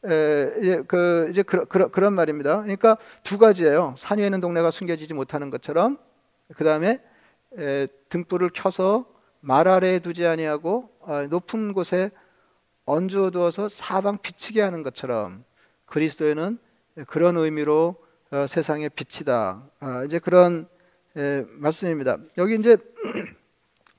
에, 0.05 0.53
이제 0.61 0.83
그 0.87 1.29
이제 1.31 1.43
그, 1.43 1.65
그, 1.65 1.91
그런 1.91 2.13
말입니다. 2.13 2.61
그러니까 2.61 2.99
두 3.23 3.39
가지예요. 3.39 3.95
산 3.97 4.19
위에 4.19 4.27
있는 4.27 4.43
동네가 4.43 4.71
숨겨지지 4.71 5.15
못하는 5.15 5.49
것처럼 5.49 5.97
그 6.57 6.63
다음에 6.63 7.01
등불을 8.11 8.51
켜서 8.53 9.07
말 9.41 9.67
아래에 9.67 10.01
두지 10.01 10.27
아니하고 10.27 10.91
아, 11.07 11.23
높은 11.23 11.73
곳에 11.73 12.11
얹어 12.85 13.31
두어서 13.31 13.71
사방 13.71 14.19
비치게 14.19 14.61
하는 14.61 14.83
것처럼 14.83 15.43
그리스도에는 15.87 16.59
그런 17.07 17.39
의미로 17.39 17.97
어, 18.31 18.47
세상의 18.47 18.91
빛이다. 18.91 19.63
아, 19.81 20.05
이제 20.05 20.19
그런 20.19 20.69
에, 21.17 21.47
말씀입니다. 21.49 22.19
여기 22.37 22.57
이제 22.57 22.77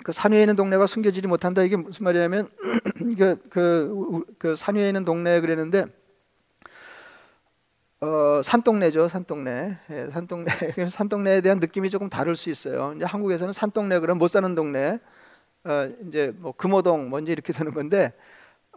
그 0.03 0.11
산 0.13 0.31
위에 0.31 0.41
있는 0.41 0.55
동네가 0.55 0.87
숨겨지지 0.87 1.27
못한다. 1.27 1.61
이게 1.63 1.75
무슨 1.75 2.03
말이냐면 2.05 2.49
그, 3.17 3.37
그, 3.49 4.23
그 4.37 4.55
산위에 4.55 4.87
있는 4.87 5.03
동네 5.05 5.41
그랬는데 5.41 5.85
어, 8.01 8.41
산동네죠 8.43 9.07
산동네. 9.09 9.77
예, 9.89 10.09
산동네 10.11 10.45
산동네에 10.89 11.41
대한 11.41 11.59
느낌이 11.59 11.89
조금 11.89 12.09
다를 12.09 12.35
수 12.35 12.49
있어요. 12.49 12.93
이제 12.95 13.03
한국에서는 13.05 13.51
산동네 13.53 13.99
그럼 13.99 14.17
못 14.17 14.29
사는 14.29 14.55
동네. 14.55 14.99
어, 15.65 15.89
이제 16.07 16.33
뭐 16.37 16.53
금호동 16.53 17.09
뭔지 17.09 17.31
이렇게 17.33 17.51
되는 17.53 17.73
건데 17.73 18.13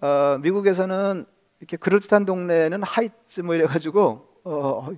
어, 0.02 0.38
미국에서는 0.42 1.24
이렇게 1.60 1.76
그럴듯한 1.76 2.24
동네는 2.26 2.82
하이츠 2.82 3.42
뭐 3.42 3.54
이래가지고 3.54 4.28
어, 4.44 4.88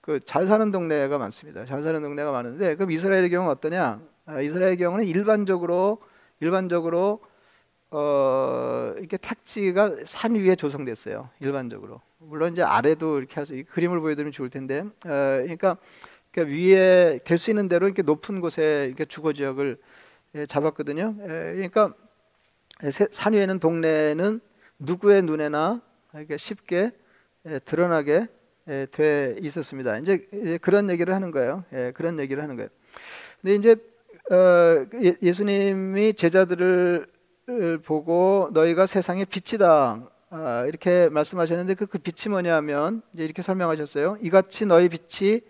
그 0.00 0.20
잘 0.24 0.46
사는 0.46 0.70
동네가 0.72 1.18
많습니다. 1.18 1.66
잘 1.66 1.82
사는 1.82 2.00
동네가 2.02 2.32
많은데 2.32 2.76
그럼 2.76 2.90
이스라엘의 2.92 3.28
경우는 3.30 3.52
어떠냐? 3.52 3.82
아, 3.84 4.00
이스라엘 4.42 4.76
경우는 4.76 5.04
일반적으로 5.04 5.98
일반적으로 6.40 7.20
어, 7.90 8.92
이렇게 8.98 9.16
택지가 9.16 9.96
산 10.04 10.34
위에 10.34 10.54
조성됐어요. 10.56 11.30
일반적으로. 11.40 12.00
물론 12.18 12.52
이제 12.52 12.62
아래도 12.62 13.18
이렇게 13.18 13.40
해서 13.40 13.54
그림을 13.70 14.00
보여드리면 14.00 14.32
좋을 14.32 14.50
텐데, 14.50 14.80
어, 14.80 14.90
그러니까, 15.08 15.78
그러니까 16.30 16.54
위에 16.54 17.20
될 17.24 17.38
수 17.38 17.50
있는 17.50 17.68
대로 17.68 17.86
이렇게 17.86 18.02
높은 18.02 18.40
곳에 18.40 18.86
이렇게 18.88 19.04
주거 19.06 19.32
지역을 19.32 19.78
예, 20.34 20.44
잡았거든요. 20.44 21.16
에, 21.22 21.26
그러니까 21.54 21.94
산 23.12 23.32
위에는 23.32 23.58
동네는 23.58 24.40
누구의 24.78 25.22
눈에나 25.22 25.80
이렇게 26.14 26.36
쉽게 26.36 26.92
예, 27.46 27.58
드러나게 27.60 28.26
예, 28.68 28.86
돼 28.92 29.36
있었습니다. 29.40 29.96
이제, 29.98 30.28
이제 30.34 30.58
그런 30.58 30.90
얘기를 30.90 31.14
하는 31.14 31.30
거예요. 31.30 31.64
예, 31.72 31.92
그런 31.94 32.20
얘기를 32.20 32.42
하는 32.42 32.56
거예요. 32.56 32.68
근데 33.40 33.54
이제 33.54 33.72
어, 33.72 33.76
예, 34.30 35.16
예수님이 35.22 36.14
제자들을 36.14 37.06
보고 37.84 38.50
너희가 38.52 38.86
세상의 38.86 39.26
빛이다 39.26 40.02
아, 40.30 40.64
이렇게 40.68 41.08
말씀하셨는데 41.08 41.74
그, 41.74 41.86
그 41.86 41.98
빛이 41.98 42.30
뭐냐면 42.30 43.00
이렇게 43.14 43.40
설명하셨어요. 43.40 44.18
이같이 44.20 44.66
너희 44.66 44.88
빛이 44.90 45.40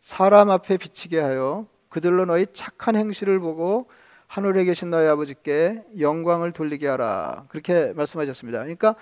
사람 0.00 0.50
앞에 0.50 0.76
비치게 0.76 1.18
하여 1.18 1.66
그들로 1.88 2.24
너희 2.24 2.46
착한 2.52 2.94
행실을 2.94 3.40
보고 3.40 3.90
하늘에 4.28 4.62
계신 4.64 4.90
너희 4.90 5.08
아버지께 5.08 5.82
영광을 5.98 6.52
돌리게 6.52 6.86
하라 6.86 7.46
그렇게 7.48 7.92
말씀하셨습니다. 7.94 8.60
그러니까 8.60 8.94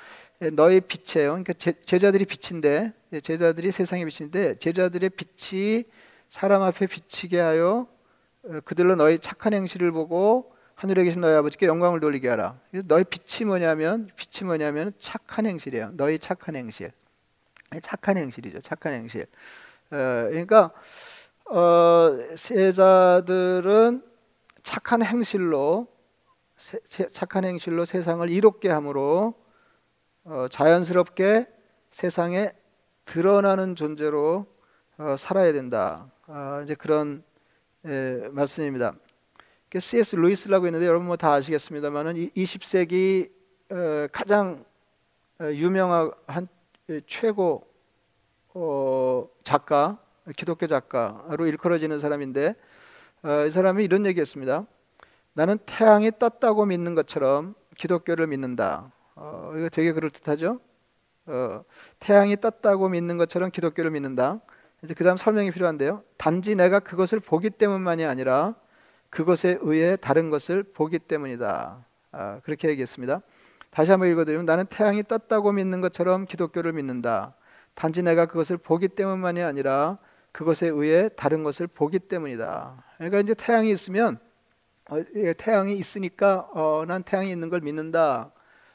너희 0.55 0.81
빛이에요. 0.81 1.33
그러니까 1.33 1.53
제, 1.59 1.75
자들이 1.99 2.25
빛인데 2.25 2.95
제자들이 3.23 3.71
세상의 3.71 4.07
빛인데 4.07 4.59
제자들의 4.59 5.11
빛이 5.11 5.85
사람 6.31 6.63
앞에 6.63 6.87
비치게 6.87 7.39
하여 7.39 7.87
어, 7.87 7.98
그들로 8.65 8.95
너희 8.97 9.19
착한 9.19 9.53
행실을 9.53 9.93
보고 9.93 10.55
하늘에 10.75 11.05
계신 11.05 11.21
너희 11.21 11.35
아버지께 11.35 11.67
영광을 11.67 12.01
돌리게 12.01 12.29
하라. 12.29 12.59
너희 12.85 13.05
빛이 13.05 13.47
뭐냐면 13.47 14.11
빛이 14.17 14.47
뭐냐면 14.47 14.93
착한 14.99 15.45
행실이에요. 15.45 15.91
너희 15.95 16.19
착한 16.19 16.57
행실. 16.57 16.93
착한 17.83 18.17
행실이죠. 18.17 18.61
착한 18.61 18.93
행실. 18.95 19.27
어, 19.91 19.97
그러니까 20.31 20.71
어, 21.51 22.17
세자들은 22.37 24.03
착한 24.63 25.03
행실로 25.03 25.87
세, 26.57 27.07
착한 27.13 27.45
행실로 27.45 27.85
세상을 27.85 28.29
이롭게 28.31 28.69
함으로 28.71 29.35
어, 30.25 30.47
자연스럽게 30.51 31.47
세상에 31.93 32.53
드러나는 33.05 33.75
존재로 33.75 34.47
어, 34.99 35.17
살아야 35.19 35.53
된다. 35.53 36.11
어, 36.27 36.61
이제 36.63 36.75
그런 36.75 37.25
예, 37.87 38.29
말씀입니다. 38.33 38.95
C.S. 39.79 40.17
루이스라고 40.17 40.67
있는데 40.67 40.87
여러분 40.87 41.07
뭐 41.07 41.17
다 41.17 41.35
아시겠습니다만은 41.35 42.31
20세기 42.35 43.31
어, 43.71 44.09
가장 44.11 44.65
어, 45.41 45.45
유명한 45.53 46.11
예, 46.91 47.01
최고 47.07 47.69
어, 48.55 49.29
작가, 49.45 49.99
기독교 50.37 50.67
작가로 50.67 51.47
일컬어지는 51.47 52.01
사람인데 52.01 52.55
이 53.47 53.51
사람이 53.51 53.85
이런 53.85 54.07
얘기했습니다. 54.07 54.67
나는 55.35 55.59
태양이 55.67 56.11
떴다고 56.19 56.67
믿는 56.67 56.95
것처럼 56.95 57.55
기독교를 57.77 58.27
믿는다. 58.27 58.93
이거 59.17 59.69
되게 59.73 59.93
그럴 59.93 60.11
듯하죠? 60.11 60.61
태양이 61.99 62.37
떴다고 62.37 62.89
믿는 62.91 63.17
것처럼 63.17 63.51
기독교를 63.51 63.91
믿는다. 63.91 64.41
이제 64.83 64.95
그다음 64.95 65.17
설명이 65.17 65.51
필요한데요. 65.51 66.03
단지 66.17 66.55
내가 66.55 66.79
그것을 66.81 67.21
보기 67.21 67.51
때문만이 67.51 68.05
아니라 68.05 68.55
그것에 69.11 69.59
의해 69.63 69.97
다른 69.97 70.31
것을 70.31 70.63
보기 70.63 70.99
때문이다. 70.99 71.85
아, 72.13 72.41
그렇게 72.45 72.69
얘기했습니다. 72.69 73.23
다시 73.71 73.91
한번 73.91 74.11
읽어드리면 74.11 74.47
나는 74.47 74.67
태양이 74.67 75.03
떴다고 75.03 75.53
믿는 75.53 75.81
것처럼 75.81 76.27
기독교를 76.27 76.73
믿는다. 76.73 77.35
단지 77.75 78.03
내가 78.03 78.27
그것을 78.27 78.57
보기 78.57 78.89
때문만이 78.89 79.43
아니라 79.43 79.99
그것에 80.33 80.69
의해 80.69 81.09
다른 81.17 81.43
것을 81.43 81.67
보기 81.67 81.99
때문이다. 81.99 82.85
그러니까 82.97 83.21
이제 83.21 83.35
태양이 83.35 83.71
있으면 83.71 84.19
어, 84.91 84.99
예, 85.17 85.33
태양이 85.35 85.77
있으니까 85.77 86.49
어, 86.53 86.85
난 86.87 87.03
태양이 87.03 87.31
있는 87.31 87.51
걸 87.51 87.61
믿는다. 87.61 88.31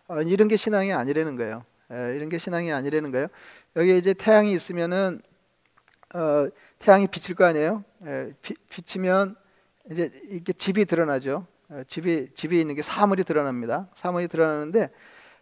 어, 0.08 0.22
이런 0.22 0.48
게 0.48 0.56
신앙이 0.56 0.94
아니라는 0.94 1.38
거예요. 1.38 1.64
에, 1.92 2.12
예, 2.12 2.16
이런 2.16 2.30
게 2.30 2.38
신앙이 2.38 2.72
아니라는 2.72 3.12
거예요. 3.12 3.28
여기 3.76 3.98
이제 3.98 4.14
태양이 4.14 4.54
있으면은 4.54 5.22
어, 6.14 6.48
태양이 6.78 7.08
비칠 7.08 7.36
거 7.36 7.44
아니에요? 7.46 7.84
예, 8.06 8.34
비, 8.42 8.54
비치면 8.70 9.36
이제 9.92 10.12
이게 10.30 10.54
집이 10.54 10.86
드러나죠. 10.86 11.48
어, 11.70 11.82
집이 11.88 12.34
집이 12.36 12.60
있는 12.60 12.76
게 12.76 12.84
사물이 12.84 13.24
드러납니다. 13.24 13.88
사물이 13.96 14.28
드러나는데 14.28 14.92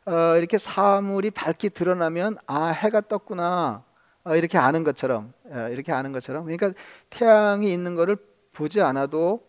어, 0.06 0.38
이렇게 0.38 0.58
사물이 0.58 1.32
밝게 1.32 1.70
드러나면 1.70 2.38
아 2.48 2.68
해가 2.68 3.02
떴구나 3.02 3.84
어, 4.24 4.36
이렇게 4.36 4.58
아는 4.58 4.86
것처럼 4.86 5.34
어, 5.46 5.68
이렇게 5.72 5.92
아는 5.92 6.14
것처럼 6.14 6.46
그러니까 6.46 6.72
태양이 7.10 7.72
있는 7.74 7.96
것을 7.96 8.16
보지 8.54 8.82
않아도 8.82 9.46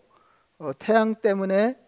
어, 0.59 0.73
태양 0.77 1.15
때문에 1.15 1.79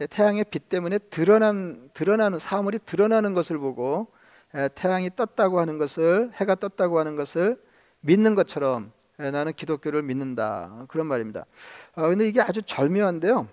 예, 0.00 0.06
태양의 0.06 0.44
빛 0.52 0.68
때문에 0.68 0.98
드러난 0.98 1.90
드러나는 1.94 2.38
사물이 2.38 2.78
드러나는 2.86 3.34
것을 3.34 3.58
보고 3.58 4.06
예, 4.54 4.68
태양이 4.76 5.10
떴다고 5.14 5.58
하는 5.58 5.78
것을 5.78 6.30
해가 6.34 6.54
떴다고 6.54 7.00
하는 7.00 7.16
것을 7.16 7.60
믿는 8.00 8.34
것처럼 8.34 8.92
예, 9.20 9.30
나는 9.30 9.52
기독교를 9.52 10.02
믿는다 10.02 10.86
그런 10.88 11.06
말입니다. 11.06 11.46
어, 11.94 12.08
근데 12.08 12.28
이게 12.28 12.40
아주 12.40 12.62
절묘한데요. 12.62 13.48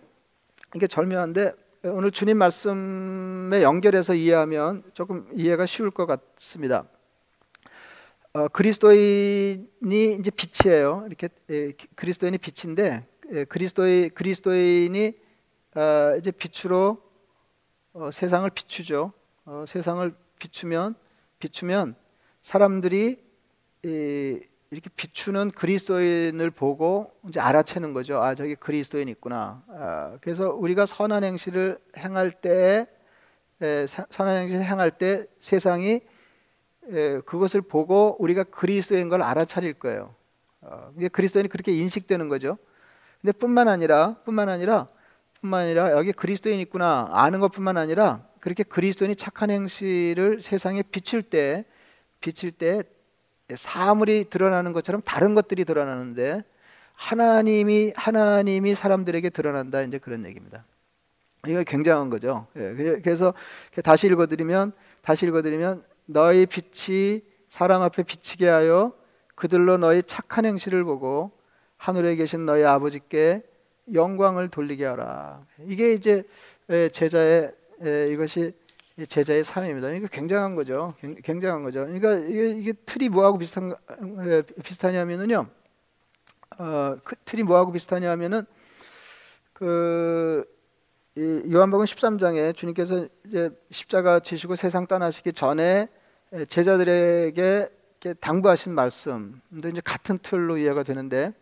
이게 0.76 0.88
절묘한데 0.88 1.54
오늘 1.84 2.12
주님 2.12 2.38
말씀에 2.38 3.62
연결해서 3.64 4.16
이해하면 4.16 4.84
조금 4.94 5.28
이해가 5.36 5.66
쉬울 5.66 5.92
것 5.92 6.06
같습니다. 6.06 6.86
어, 8.34 8.48
그리스도인이 8.50 10.18
이제 10.20 10.32
빛이에요. 10.32 11.06
이렇게 11.08 11.30
예, 11.50 11.74
그리스도인이 11.96 12.38
빛인데 12.38 13.06
예, 13.32 13.46
그리스도인 13.46 14.10
그리스도인이 14.14 15.14
어, 15.76 16.16
이제 16.20 16.32
빛으로 16.32 17.02
어, 17.94 18.12
세상을 18.12 18.50
비추죠. 18.50 19.14
어, 19.46 19.66
세상을 19.68 20.14
비추면 20.38 20.96
비추면 21.40 21.96
사람들이 22.42 23.25
이, 23.86 24.40
이렇게 24.72 24.90
비추는 24.96 25.52
그리스도인을 25.52 26.50
보고 26.50 27.12
이제 27.30 27.40
알아채는 27.40 27.94
거죠. 27.94 28.22
아 28.22 28.34
저기 28.34 28.56
그리스도인 28.56 29.08
있구나. 29.10 29.64
아, 29.70 30.18
그래서 30.22 30.50
우리가 30.50 30.88
선한 30.88 31.24
행실을 31.24 31.78
행할 31.96 32.32
때 32.32 32.88
에, 33.62 33.86
선한 33.86 34.38
행실을 34.38 34.64
행할 34.64 34.98
때 34.98 35.28
세상이 35.40 36.02
에, 36.90 37.20
그것을 37.22 37.62
보고 37.62 38.16
우리가 38.20 38.44
그리스도인 38.46 39.08
걸 39.08 39.22
알아차릴 39.22 39.76
거예요. 39.76 40.16
어, 40.62 40.92
이게 40.98 41.10
그리스도인이 41.10 41.48
그렇게 41.48 41.72
인식되는 41.72 42.28
거죠. 42.28 42.58
근데 43.22 43.34
뿐만 43.34 43.68
아니라 43.68 44.16
뿐만 44.26 44.50
아니라 44.50 44.88
뿐만 45.42 45.62
아니라 45.62 45.92
여기 45.92 46.12
그리스도인 46.12 46.60
있구나 46.62 47.08
아는 47.12 47.40
것뿐만 47.40 47.78
아니라 47.78 48.28
그렇게 48.40 48.64
그리스도인이 48.64 49.16
착한 49.16 49.52
행실을 49.52 50.42
세상에 50.42 50.82
비칠 50.82 51.22
때 51.22 51.66
비칠 52.20 52.52
때 52.52 52.84
사물이 53.54 54.30
드러나는 54.30 54.74
것처럼 54.74 55.02
다른 55.04 55.36
것들이 55.36 55.66
드러나는데 55.66 56.44
하나님이 56.94 57.94
하나님이 57.96 58.74
사람들에게 58.74 59.30
드러난다 59.30 59.82
이제 59.82 60.00
그런 60.00 60.26
얘기입니다. 60.26 60.66
이거 61.48 61.64
굉장한 61.64 62.10
거죠. 62.10 62.48
예, 62.56 62.74
그래서 63.04 63.34
다시 63.84 64.08
읽어드리면 64.08 64.72
다시 65.04 65.28
읽어드리면 65.28 65.84
너희 66.06 66.48
빛이 66.48 67.22
사람 67.50 67.84
앞에 67.84 68.04
비치게 68.04 68.48
하여 68.48 68.94
그들로 69.36 69.78
너희 69.78 70.02
착한 70.02 70.46
행실을 70.46 70.84
보고 70.84 71.32
하늘에 71.78 72.16
계신 72.16 72.46
너희 72.46 72.64
아버지께 72.64 73.44
영광을 73.94 74.50
돌리게 74.50 74.86
하라. 74.86 75.46
이게 75.68 75.94
이제 75.94 76.24
제자의 76.92 77.52
이것이 78.10 78.54
제자의 79.04 79.44
삶입니다. 79.44 79.90
이게 79.90 80.08
굉장한 80.10 80.56
거죠. 80.56 80.96
굉장한 81.24 81.64
거죠. 81.64 81.86
그러니까 81.86 82.14
이게, 82.16 82.50
이게 82.52 82.74
틀이 82.74 83.10
뭐하고 83.10 83.38
비슷한 83.38 83.76
비슷하냐면은요. 84.64 85.48
어, 86.58 86.98
그 87.04 87.16
틀이 87.26 87.44
뭐하고 87.44 87.74
비슷하냐면은 87.74 88.46
그 89.52 90.46
요한복음 91.18 91.86
13장에 91.86 92.56
주님께서 92.56 93.08
이제 93.28 93.50
십자가 93.70 94.20
지시고 94.20 94.56
세상 94.56 94.88
떠나시기 94.88 95.34
전에 95.34 95.90
제자들에게 96.48 97.70
당부하신 98.22 98.74
말씀도 98.74 99.70
이제 99.70 99.82
같은 99.84 100.18
틀로 100.22 100.58
이해가 100.58 100.84
되는데 100.84 101.34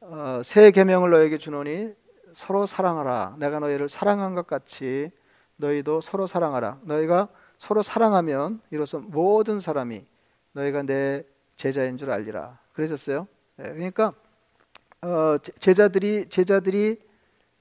어, 0.00 0.42
새 0.44 0.70
계명을 0.70 1.10
너에게 1.10 1.38
주노니 1.38 1.90
서로 2.34 2.66
사랑하라. 2.66 3.36
내가 3.38 3.58
너희를 3.58 3.88
사랑한 3.88 4.34
것 4.34 4.46
같이 4.46 5.10
너희도 5.56 6.00
서로 6.00 6.26
사랑하라. 6.26 6.80
너희가 6.82 7.28
서로 7.58 7.82
사랑하면 7.82 8.60
이로써 8.70 8.98
모든 8.98 9.60
사람이 9.60 10.04
너희가 10.52 10.82
내 10.82 11.24
제자인 11.56 11.96
줄 11.96 12.10
알리라. 12.10 12.58
그러셨어요. 12.72 13.28
네, 13.56 13.72
그러니까 13.72 14.14
어, 15.02 15.36
제자들이 15.58 16.28
제자들이 16.28 17.00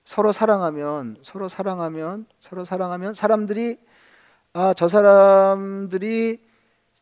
서로 0.04 0.32
사랑하면 0.32 1.18
서로 1.22 1.48
사랑하면 1.50 2.26
서로 2.40 2.66
사랑하면 2.66 3.14
사람들이 3.14 3.80
아 4.54 4.74
저 4.76 4.90
사람들이 4.90 6.42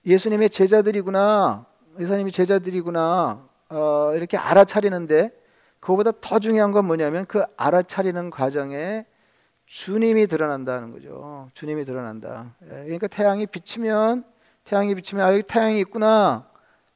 예수님의 0.05 0.49
제자들이구나 0.51 1.65
예수님이 1.99 2.31
제자들이구나 2.31 3.47
어, 3.69 4.11
이렇게 4.15 4.37
알아차리는데 4.37 5.31
그거보다 5.79 6.11
더 6.21 6.39
중요한 6.39 6.71
건 6.71 6.85
뭐냐면 6.85 7.25
그 7.25 7.43
알아차리는 7.57 8.29
과정에 8.29 9.05
주님이 9.69 10.25
드러난다는 10.25 10.91
거죠. 10.91 11.47
주님이 11.53 11.85
드러난다. 11.85 12.55
예, 12.63 12.69
그러니까 12.69 13.05
태양이 13.05 13.45
비치면 13.45 14.23
태양이 14.63 14.95
비치면 14.95 15.23
아 15.23 15.31
여기 15.31 15.43
태양이 15.43 15.79
있구나. 15.79 16.49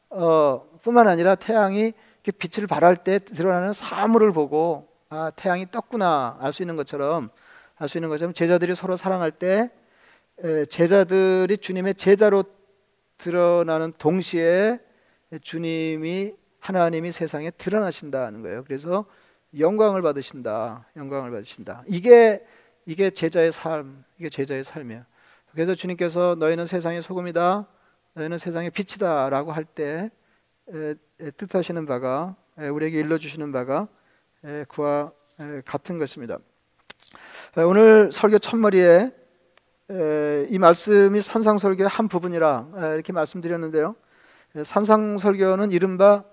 어, 0.09 0.67
뿐만 0.81 1.07
아니라 1.07 1.35
태양이 1.35 1.93
빛을 2.23 2.65
발할 2.65 2.97
때 2.97 3.19
드러나는 3.19 3.73
사물을 3.73 4.31
보고 4.31 4.87
아 5.09 5.31
태양이 5.35 5.69
떴구나 5.69 6.37
알 6.41 6.51
수 6.51 6.63
있는 6.63 6.75
것처럼 6.75 7.29
알 7.77 7.87
수 7.87 7.99
있는 7.99 8.09
것처럼 8.09 8.33
제자들이 8.33 8.73
서로 8.73 8.97
사랑할 8.97 9.31
때 9.31 9.69
에, 10.43 10.65
제자들이 10.65 11.57
주님의 11.59 11.93
제자로 11.93 12.43
드러나는 13.19 13.93
동시에 13.99 14.79
주님이 15.43 16.33
하나님이 16.59 17.11
세상에 17.11 17.51
드러나신다는 17.51 18.41
거예요. 18.41 18.63
그래서 18.63 19.05
영광을 19.59 20.01
받으신다. 20.01 20.87
영광을 20.95 21.29
받으신다. 21.29 21.83
이게 21.87 22.43
이게 22.85 23.09
제자의 23.09 23.51
삶, 23.51 24.03
이게 24.17 24.29
제자의 24.29 24.63
삶이에요. 24.63 25.03
그래서 25.51 25.75
주님께서 25.75 26.35
너희는 26.39 26.65
세상의 26.67 27.01
소금이다. 27.03 27.67
너희는 28.15 28.37
세상의 28.37 28.71
빛이다라고 28.71 29.51
할 29.51 29.65
때 29.65 30.09
뜻하시는 31.37 31.85
바가 31.85 32.35
우리에게 32.57 32.99
일러 32.99 33.17
주시는 33.17 33.51
바가 33.51 33.87
그와 34.67 35.11
같은 35.65 35.97
것입니다. 35.97 36.37
오늘 37.57 38.11
설교 38.11 38.39
첫머리에 38.39 39.11
이 40.49 40.57
말씀이 40.57 41.21
산상설교의 41.21 41.89
한 41.89 42.07
부분이라 42.07 42.69
이렇게 42.93 43.13
말씀드렸는데요. 43.13 43.95
산상설교는 44.63 45.71
이른바 45.71 46.23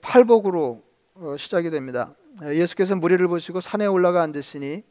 팔복으로 0.00 0.82
어, 1.14 1.36
시작이 1.36 1.70
됩니다. 1.70 2.14
예수께서 2.42 2.94
무리를 2.94 3.26
보시고 3.26 3.60
산에 3.60 3.86
올라가 3.86 4.22
앉으시니 4.22 4.84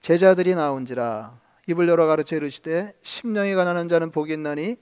제자들이 0.00 0.54
나온지라 0.54 1.38
입을 1.66 1.88
열어 1.88 2.06
가르쳐 2.06 2.36
이르시되 2.36 2.94
심령이 3.02 3.54
가난한 3.54 3.88
자는 3.88 4.10
복이 4.10 4.32
있나니 4.32 4.76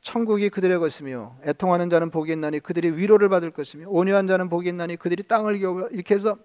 천국이 0.00 0.50
그들의 0.50 0.78
것이며 0.78 1.36
애통하는 1.46 1.88
자는 1.88 2.10
복이 2.10 2.32
있나니 2.32 2.60
그들이 2.60 2.90
위로를 2.90 3.28
받을 3.28 3.50
것이며 3.50 3.88
온유한 3.88 4.26
자는 4.26 4.48
복이 4.50 4.68
있나니 4.68 4.96
그들이 4.96 5.22
땅을 5.22 5.58
겨우 5.60 5.88
이렇게 5.90 6.14
해서 6.14 6.36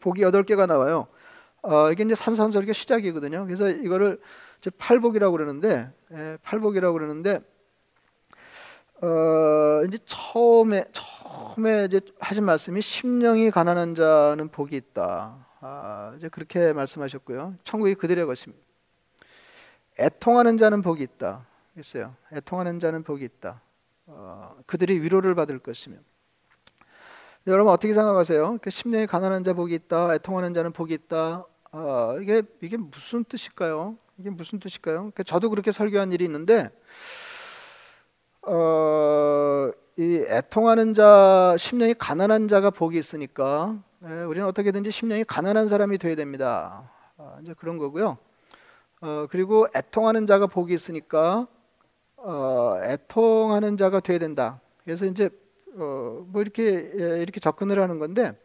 복이 0.00 0.22
여덟 0.22 0.44
개가 0.44 0.66
나와요. 0.66 1.08
어, 1.60 1.90
이게 1.92 2.02
이제 2.02 2.14
산산설교 2.14 2.72
시작이거든요. 2.72 3.44
그래서 3.44 3.68
이거를 3.68 4.20
팔복이라고 4.78 5.32
그러는데 5.32 5.90
예, 6.12 6.38
팔복이라고 6.42 6.92
그러는데 6.94 7.40
어, 9.02 9.82
이제 9.86 9.98
처음에 10.06 10.84
처음에 10.92 11.86
이제 11.86 12.00
하신 12.20 12.44
말씀이 12.44 12.80
심령이 12.80 13.50
가난한 13.50 13.94
자는 13.94 14.48
복이 14.48 14.76
있다. 14.76 15.51
아, 15.64 16.12
이제 16.16 16.28
그렇게 16.28 16.72
말씀하셨고요. 16.72 17.54
천국이 17.62 17.94
그들의 17.94 18.26
것입니다. 18.26 18.60
애통하는 19.98 20.58
자는 20.58 20.82
복이 20.82 21.04
있다. 21.04 21.46
했어요. 21.76 22.16
애통하는 22.32 22.80
자는 22.80 23.04
복이 23.04 23.24
있다. 23.24 23.60
어, 24.06 24.56
그들이 24.66 25.00
위로를 25.00 25.36
받을 25.36 25.60
것이며. 25.60 25.98
여러분 27.46 27.72
어떻게 27.72 27.94
생각하세요? 27.94 28.58
그 28.60 28.70
심령이 28.70 29.06
가난한 29.06 29.44
자 29.44 29.52
복이 29.52 29.72
있다. 29.74 30.14
애통하는 30.14 30.52
자는 30.52 30.72
복이 30.72 30.94
있다. 30.94 31.44
어, 31.70 32.16
이게 32.20 32.42
이게 32.60 32.76
무슨 32.76 33.22
뜻일까요? 33.22 33.96
이게 34.18 34.30
무슨 34.30 34.58
뜻일까요? 34.58 35.12
저도 35.24 35.48
그렇게 35.48 35.70
설교한 35.70 36.10
일이 36.10 36.24
있는데 36.24 36.70
어, 38.42 39.70
이 39.96 40.24
애통하는 40.28 40.92
자, 40.94 41.54
심령이 41.56 41.94
가난한 41.94 42.48
자가 42.48 42.70
복이 42.70 42.98
있으니까 42.98 43.80
예, 44.04 44.22
우리는 44.24 44.48
어떻게든지 44.48 44.90
심령이 44.90 45.22
가난한 45.22 45.68
사람이 45.68 45.98
되어야 45.98 46.16
됩니다. 46.16 46.90
아, 47.18 47.38
이제 47.40 47.54
그런 47.54 47.78
거고요. 47.78 48.18
어, 49.00 49.26
그리고 49.30 49.68
애통하는 49.76 50.26
자가 50.26 50.48
복이 50.48 50.74
있으니까 50.74 51.46
어, 52.16 52.80
애통하는 52.82 53.76
자가 53.76 54.00
돼야 54.00 54.18
된다. 54.18 54.60
그래서 54.82 55.06
이제 55.06 55.30
어, 55.76 56.26
뭐 56.26 56.42
이렇게 56.42 56.92
예, 56.98 57.22
이렇게 57.22 57.38
접근을 57.38 57.80
하는 57.80 58.00
건데 58.00 58.36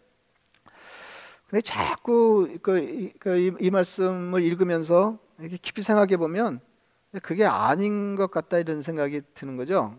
근데 1.50 1.62
자꾸 1.62 2.56
그, 2.62 2.78
이, 2.78 3.14
그, 3.18 3.52
말씀을 3.72 4.44
읽으면서 4.44 5.18
이렇게 5.40 5.58
깊이 5.58 5.82
생각해 5.82 6.18
보면 6.18 6.60
그게 7.24 7.46
아닌 7.46 8.16
것 8.16 8.30
같다 8.30 8.60
이런 8.60 8.84
생각이 8.84 9.22
드는 9.34 9.58
거죠. 9.58 9.96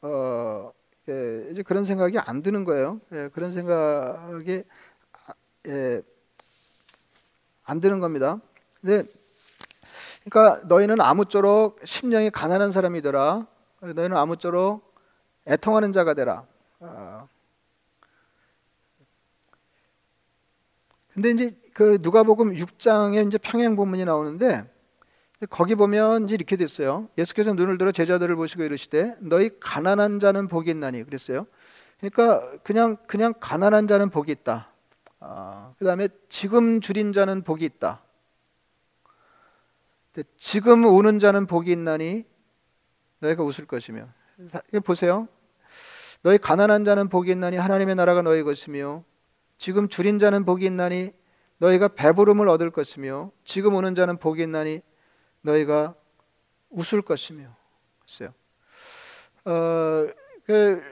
어, 0.00 0.72
예, 1.10 1.48
이제 1.50 1.62
그런 1.62 1.84
생각이 1.84 2.18
안 2.18 2.42
드는 2.42 2.64
거예요. 2.64 3.00
예, 3.12 3.28
그런 3.34 3.52
생각이 3.52 4.64
예, 5.68 6.02
안 7.64 7.80
드는 7.80 8.00
겁니다. 8.00 8.40
근데 8.80 9.04
그러니까 10.24 10.66
너희는 10.66 11.00
아무쪼록 11.00 11.80
심령이 11.84 12.30
가난한 12.30 12.72
사람이더라. 12.72 13.46
너희는 13.80 14.16
아무쪼록 14.16 14.92
애통하는 15.46 15.92
자가 15.92 16.14
되라. 16.14 16.46
어, 16.80 17.28
근데 21.14 21.30
이제 21.30 21.56
그 21.74 21.98
누가복음 22.00 22.54
6장에 22.54 23.26
이제 23.26 23.38
평행 23.38 23.76
본문이 23.76 24.04
나오는데 24.04 24.64
거기 25.50 25.74
보면 25.74 26.24
이제 26.24 26.34
이렇게 26.34 26.56
됐어요. 26.56 27.08
예수께서 27.18 27.52
눈을 27.52 27.78
들어 27.78 27.92
제자들을 27.92 28.34
보시고 28.36 28.62
이르시되 28.62 29.16
너희 29.20 29.50
가난한 29.60 30.20
자는 30.20 30.48
복이 30.48 30.70
있나니 30.70 31.04
그랬어요. 31.04 31.46
그러니까 31.98 32.50
그냥 32.62 32.96
그냥 33.06 33.34
가난한 33.38 33.88
자는 33.88 34.10
복이 34.10 34.30
있다. 34.32 34.71
아, 35.24 35.72
그다음에 35.78 36.08
지금 36.28 36.80
줄인 36.80 37.12
자는 37.12 37.42
복이 37.42 37.64
있다. 37.64 38.02
지금 40.36 40.84
우는 40.84 41.20
자는 41.20 41.46
복이 41.46 41.70
있나니 41.70 42.24
너희가 43.20 43.44
웃을 43.44 43.66
것이며 43.66 44.08
보세요. 44.84 45.28
너희 46.22 46.38
가난한 46.38 46.84
자는 46.84 47.08
복이 47.08 47.30
있나니 47.30 47.56
하나님의 47.56 47.94
나라가 47.94 48.22
너희 48.22 48.42
것이며 48.42 49.04
지금 49.58 49.88
줄인 49.88 50.18
자는 50.18 50.44
복이 50.44 50.66
있나니 50.66 51.12
너희가 51.58 51.88
배부름을 51.88 52.48
얻을 52.48 52.70
것이며 52.70 53.30
지금 53.44 53.74
오는 53.74 53.94
자는 53.94 54.18
복이 54.18 54.42
있나니 54.42 54.82
너희가 55.42 55.94
웃을 56.68 57.00
것이며 57.00 57.54
글쎄요. 58.00 58.34
어, 59.44 60.08
그, 60.44 60.82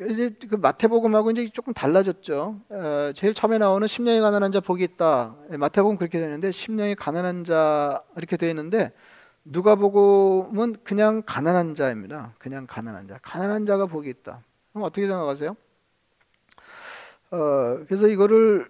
이제 0.00 0.36
그 0.50 0.56
마태복음하고 0.56 1.30
이제 1.30 1.48
조금 1.48 1.72
달라졌죠. 1.72 2.60
어, 2.68 3.12
제일 3.14 3.32
처음에 3.32 3.56
나오는 3.56 3.86
심령이 3.86 4.20
가난한 4.20 4.52
자 4.52 4.60
복이 4.60 4.84
있다. 4.84 5.34
예, 5.52 5.56
마태복음 5.56 5.96
그렇게 5.96 6.20
되는데 6.20 6.52
심령이 6.52 6.94
가난한 6.94 7.44
자 7.44 8.02
이렇게 8.16 8.36
되어 8.36 8.50
있는데 8.50 8.92
누가복음은 9.44 10.76
그냥 10.84 11.22
가난한 11.24 11.74
자입니다. 11.74 12.34
그냥 12.38 12.66
가난한 12.66 13.08
자. 13.08 13.18
가난한 13.22 13.64
자가 13.64 13.86
복이 13.86 14.10
있다. 14.10 14.42
그럼 14.72 14.84
어떻게 14.84 15.06
생각하세요? 15.06 15.56
어, 17.30 17.78
그래서 17.88 18.06
이거를 18.08 18.68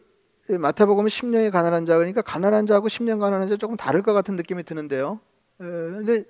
마태복음은 0.49 1.09
10년이 1.09 1.51
가난한 1.51 1.87
자 1.87 1.97
그러니까 1.97 2.23
가난한 2.23 2.67
자하고 2.67 2.87
10년 2.87 3.19
가난한 3.19 3.49
자 3.49 3.57
조금 3.57 3.77
다를 3.77 4.03
것 4.03 4.13
같은 4.13 4.37
느낌이 4.37 4.63
드는데요. 4.63 5.19
에, 5.61 5.65
근데 5.65 6.25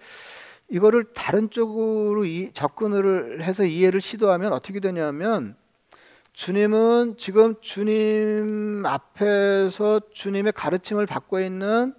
이거를 0.68 1.04
다른 1.14 1.48
쪽으로 1.50 2.24
이, 2.24 2.50
접근을 2.52 3.42
해서 3.42 3.64
이해를 3.64 4.00
시도하면 4.00 4.52
어떻게 4.52 4.80
되냐면 4.80 5.54
주님은 6.32 7.16
지금 7.18 7.54
주님 7.60 8.84
앞에서 8.84 10.00
주님의 10.12 10.52
가르침을 10.52 11.06
받고 11.06 11.40
있는 11.40 11.94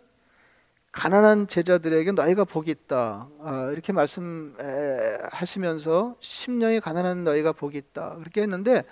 가난한 0.92 1.48
제자들에게 1.48 2.12
너희가 2.14 2.44
복이 2.44 2.72
있다. 2.72 3.28
아, 3.42 3.70
이렇게 3.72 3.94
말씀하시면서 3.94 6.16
심령이 6.20 6.80
가난한 6.80 7.24
너희가 7.24 7.52
복이 7.52 7.78
있다. 7.78 8.16
그렇게 8.20 8.42
했는데 8.42 8.84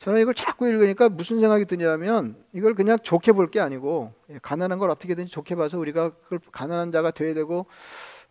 저는 0.00 0.20
이걸 0.20 0.34
자꾸 0.34 0.66
읽으니까 0.68 1.08
무슨 1.10 1.40
생각이 1.40 1.66
드냐면 1.66 2.36
이걸 2.52 2.74
그냥 2.74 2.98
좋게 3.02 3.32
볼 3.32 3.50
게 3.50 3.60
아니고 3.60 4.12
예, 4.30 4.38
가난한 4.42 4.78
걸 4.78 4.90
어떻게든지 4.90 5.30
좋게 5.30 5.54
봐서 5.54 5.78
우리가 5.78 6.10
그걸 6.10 6.40
가난한 6.50 6.92
자가 6.92 7.10
돼야 7.10 7.34
되고 7.34 7.66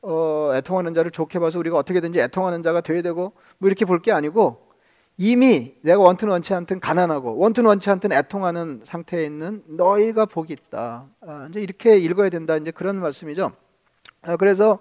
어, 0.03 0.51
애통하는 0.55 0.93
자를 0.93 1.11
좋게 1.11 1.39
봐서 1.39 1.57
우리가 1.59 1.77
어떻게든지 1.77 2.19
애통하는 2.19 2.61
자가 2.63 2.81
돼야 2.81 3.01
되고 3.01 3.33
뭐 3.57 3.67
이렇게 3.67 3.85
볼 3.85 3.99
게 4.01 4.11
아니고 4.11 4.71
이미 5.17 5.75
내가 5.81 5.99
원튼 6.01 6.27
원치 6.29 6.53
않든 6.53 6.79
가난하고 6.79 7.37
원튼 7.37 7.65
원치 7.65 7.89
않든 7.89 8.11
애통하는 8.11 8.81
상태에 8.85 9.25
있는 9.25 9.63
너희가 9.67 10.25
복이 10.25 10.53
있다. 10.53 11.05
아, 11.21 11.47
이제 11.49 11.61
이렇게 11.61 11.97
읽어야 11.97 12.29
된다. 12.29 12.57
이제 12.57 12.71
그런 12.71 12.99
말씀이죠. 12.99 13.51
아, 14.23 14.35
그래서 14.37 14.79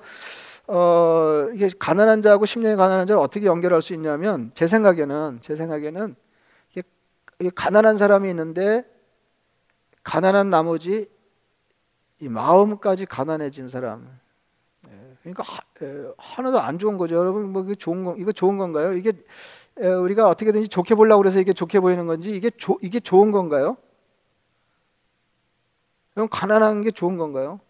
어, 0.67 1.49
이게 1.55 1.69
가난한 1.79 2.23
자하고 2.23 2.47
심령이 2.47 2.77
가난한 2.77 3.07
자를 3.07 3.21
어떻게 3.21 3.47
연결할 3.47 3.83
수 3.83 3.93
있냐면 3.95 4.51
제 4.55 4.67
생각에는 4.67 5.41
제 5.43 5.55
생각에는 5.57 6.17
가난한 7.55 7.97
사람이 7.99 8.29
있는데 8.31 8.85
가난한 10.03 10.49
나머지 10.51 11.09
이 12.21 12.29
마음까지 12.29 13.07
가난해진 13.07 13.69
사람. 13.69 14.22
예, 15.27 15.33
그러니까 15.33 15.45
하나도 16.19 16.61
안 16.61 16.79
좋은 16.79 16.99
거죠, 16.99 17.15
여러분. 17.15 17.53
뭐 17.53 17.63
이게 17.63 17.75
좋은 17.75 18.05
거 18.05 18.17
이거 18.17 18.33
좋은 18.33 18.59
건가요? 18.59 18.95
이게 18.95 19.13
우리가 19.77 20.29
어떻게든지 20.29 20.69
좋게 20.69 20.95
보려고 20.95 21.23
그래서 21.23 21.41
이게 21.41 21.53
좋게 21.53 21.81
보이는 21.81 22.07
건지 22.07 22.31
이게 22.31 22.51
조, 22.51 22.79
이게 22.83 23.01
좋은 23.01 23.31
건가요? 23.31 23.77
그럼 26.15 26.29
가난한 26.31 26.83
게 26.83 26.91
좋은 26.91 27.17
건가요? 27.17 27.61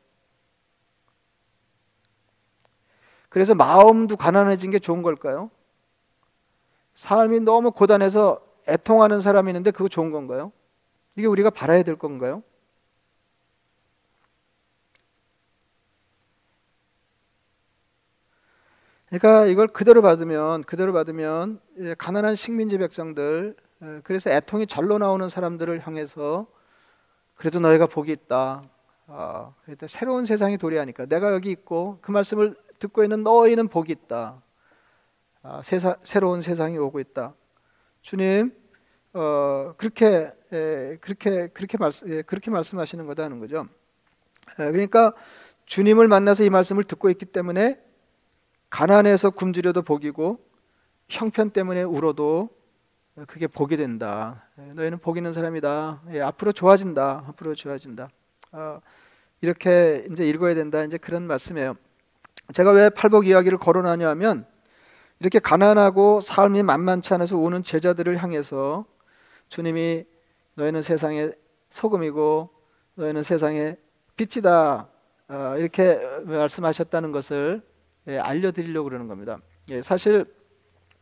그래서 3.28 3.54
마음도 3.54 4.16
가난해진 4.16 4.70
게 4.70 4.78
좋은 4.78 5.02
걸까요? 5.02 5.50
삶이 6.96 7.40
너무 7.40 7.70
고단해서 7.70 8.40
애통하는 8.68 9.20
사람이 9.20 9.50
있는데 9.50 9.70
그거 9.70 9.88
좋은 9.88 10.10
건가요? 10.10 10.52
이게 11.16 11.26
우리가 11.26 11.50
바라야 11.50 11.82
될 11.82 11.96
건가요? 11.96 12.42
그러니까 19.12 19.44
이걸 19.44 19.66
그대로 19.68 20.00
받으면 20.00 20.64
그대로 20.64 20.94
받으면 20.94 21.60
가난한 21.98 22.34
식민지 22.34 22.78
백성들 22.78 23.54
그래서 24.04 24.30
애통이 24.30 24.66
절로 24.66 24.96
나오는 24.96 25.28
사람들을 25.28 25.86
향해서 25.86 26.46
그래도 27.34 27.60
너희가 27.60 27.88
복이 27.88 28.10
있다. 28.10 28.62
아, 29.08 29.52
새로운 29.86 30.24
세상이 30.24 30.56
도래하니까 30.56 31.04
내가 31.06 31.34
여기 31.34 31.50
있고 31.50 31.98
그 32.00 32.10
말씀을 32.10 32.56
듣고 32.78 33.02
있는 33.02 33.22
너희는 33.22 33.68
복이 33.68 33.92
있다. 33.92 34.40
아, 35.42 35.60
세사, 35.62 35.96
새로운 36.04 36.40
세상이 36.40 36.78
오고 36.78 36.98
있다. 36.98 37.34
주님 38.00 38.54
어, 39.12 39.74
그렇게 39.76 40.32
에, 40.54 40.96
그렇게 41.02 41.48
그렇게 41.48 41.76
말씀 41.76 42.08
예, 42.08 42.22
그렇게 42.22 42.50
말씀하시는 42.50 43.06
거다 43.06 43.24
하는 43.24 43.40
거죠. 43.40 43.66
에, 44.58 44.70
그러니까 44.70 45.12
주님을 45.66 46.08
만나서 46.08 46.44
이 46.44 46.50
말씀을 46.50 46.84
듣고 46.84 47.10
있기 47.10 47.26
때문에 47.26 47.91
가난해서 48.72 49.30
굶주려도 49.30 49.82
복이고 49.82 50.38
형편 51.10 51.50
때문에 51.50 51.82
울어도 51.82 52.48
그게 53.26 53.46
복이 53.46 53.76
된다. 53.76 54.46
너희는 54.56 54.98
복 54.98 55.18
있는 55.18 55.34
사람이다. 55.34 56.00
예, 56.14 56.22
앞으로 56.22 56.52
좋아진다. 56.52 57.26
앞으로 57.28 57.54
좋아진다. 57.54 58.08
어, 58.52 58.80
이렇게 59.42 60.06
이제 60.10 60.26
읽어야 60.26 60.54
된다. 60.54 60.82
이제 60.84 60.96
그런 60.96 61.26
말씀이에요. 61.26 61.74
제가 62.54 62.70
왜 62.72 62.88
팔복 62.88 63.26
이야기를 63.26 63.58
거론하냐면 63.58 64.46
이렇게 65.20 65.38
가난하고 65.38 66.22
삶이 66.22 66.62
만만치 66.62 67.12
않아서 67.12 67.36
우는 67.36 67.62
제자들을 67.62 68.22
향해서 68.22 68.86
주님이 69.50 70.06
너희는 70.54 70.80
세상의 70.80 71.34
소금이고 71.70 72.48
너희는 72.94 73.22
세상의 73.22 73.76
빛이다 74.16 74.88
어, 75.28 75.54
이렇게 75.58 76.00
말씀하셨다는 76.24 77.12
것을 77.12 77.62
예, 78.08 78.18
알려드리려고 78.18 78.88
그러는 78.88 79.08
겁니다. 79.08 79.38
예, 79.68 79.82
사실 79.82 80.24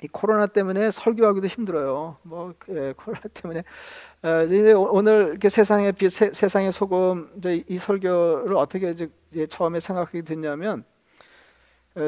이 0.03 0.09
코로나 0.09 0.47
때문에 0.47 0.91
설교하기도 0.91 1.47
힘들어요. 1.47 2.17
뭐 2.23 2.55
예, 2.71 2.95
코로나 2.97 3.23
때문에 3.35 3.63
어, 4.23 4.89
오늘 4.91 5.29
이렇게 5.31 5.49
세상의 5.49 5.93
빛, 5.93 6.11
세, 6.11 6.31
상의 6.33 6.73
소금 6.73 7.33
이제 7.39 7.65
이 7.69 7.79
설교를 7.79 8.57
어떻게 8.57 8.91
이제 8.91 9.47
처음에 9.47 9.81
생각하게 9.81 10.23
됐냐면 10.23 10.85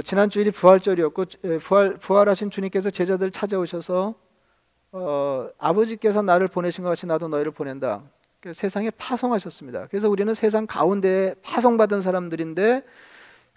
지난 0.04 0.30
주일이 0.30 0.50
부활절이었고 0.50 1.24
부활 1.62 1.96
부활하신 1.96 2.50
주님께서 2.50 2.90
제자들 2.90 3.30
찾아오셔서 3.30 4.14
어, 4.92 5.48
아버지께서 5.58 6.22
나를 6.22 6.48
보내신 6.48 6.84
것 6.84 6.90
같이 6.90 7.06
나도 7.06 7.28
너희를 7.28 7.52
보낸다. 7.52 8.02
세상에 8.52 8.90
파송하셨습니다. 8.90 9.86
그래서 9.88 10.10
우리는 10.10 10.34
세상 10.34 10.66
가운데 10.66 11.34
파송받은 11.42 12.02
사람들인데 12.02 12.84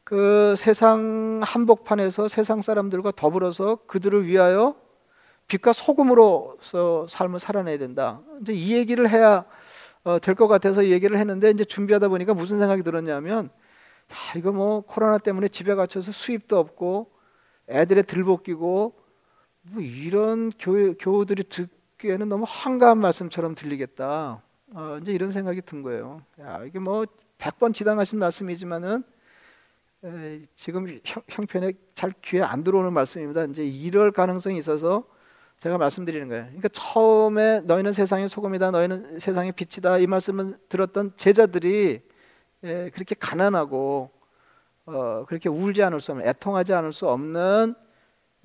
그 0.05 0.53
세상 0.55 1.41
한복판에서 1.43 2.27
세상 2.27 2.61
사람들과 2.61 3.11
더불어서 3.11 3.77
그들을 3.87 4.27
위하여 4.27 4.75
빛과 5.47 5.73
소금으로서 5.73 7.07
삶을 7.09 7.39
살아내야 7.39 7.79
된다. 7.79 8.21
이제 8.41 8.53
이 8.53 8.73
얘기를 8.73 9.09
해야 9.09 9.45
어, 10.03 10.19
될 10.19 10.35
것 10.35 10.47
같아서 10.47 10.83
이 10.83 10.91
얘기를 10.91 11.17
했는데 11.17 11.49
이제 11.49 11.65
준비하다 11.65 12.09
보니까 12.09 12.35
무슨 12.35 12.59
생각이 12.59 12.83
들었냐면 12.83 13.49
야, 14.11 14.37
이거 14.37 14.51
뭐 14.51 14.81
코로나 14.81 15.17
때문에 15.17 15.47
집에 15.47 15.73
갇혀서 15.73 16.11
수입도 16.11 16.59
없고 16.59 17.11
애들의 17.67 18.03
들복 18.03 18.43
끼고 18.43 18.93
뭐 19.63 19.81
이런 19.81 20.51
교, 20.59 20.93
교우들이 20.99 21.45
듣기에는 21.49 22.29
너무 22.29 22.45
한가한 22.47 22.99
말씀처럼 22.99 23.55
들리겠다. 23.55 24.43
어, 24.75 24.97
이제 25.01 25.11
이런 25.13 25.31
생각이 25.31 25.63
든 25.63 25.81
거예요. 25.81 26.21
야, 26.41 26.63
이게 26.63 26.77
뭐 26.77 27.05
100번 27.39 27.73
지당하신 27.73 28.19
말씀이지만은 28.19 28.97
에, 28.99 29.03
지금 30.55 30.99
형, 31.03 31.45
편에 31.47 31.73
잘 31.95 32.13
귀에 32.21 32.41
안 32.41 32.63
들어오는 32.63 32.93
말씀입니다. 32.93 33.45
이제 33.45 33.65
이럴 33.65 34.11
가능성이 34.11 34.57
있어서 34.59 35.03
제가 35.61 35.77
말씀드리는 35.77 36.27
거예요. 36.27 36.45
그러니까 36.45 36.67
처음에 36.69 37.61
너희는 37.61 37.93
세상의 37.93 38.29
소금이다, 38.29 38.71
너희는 38.71 39.19
세상의 39.19 39.53
빛이다 39.53 39.97
이 39.97 40.07
말씀을 40.07 40.57
들었던 40.69 41.13
제자들이 41.17 42.01
에, 42.63 42.89
그렇게 42.91 43.15
가난하고 43.17 44.11
어, 44.85 45.25
그렇게 45.27 45.49
울지 45.49 45.81
않을 45.81 45.99
수 45.99 46.11
없는, 46.11 46.27
애통하지 46.27 46.73
않을 46.73 46.91
수 46.91 47.09
없는 47.09 47.73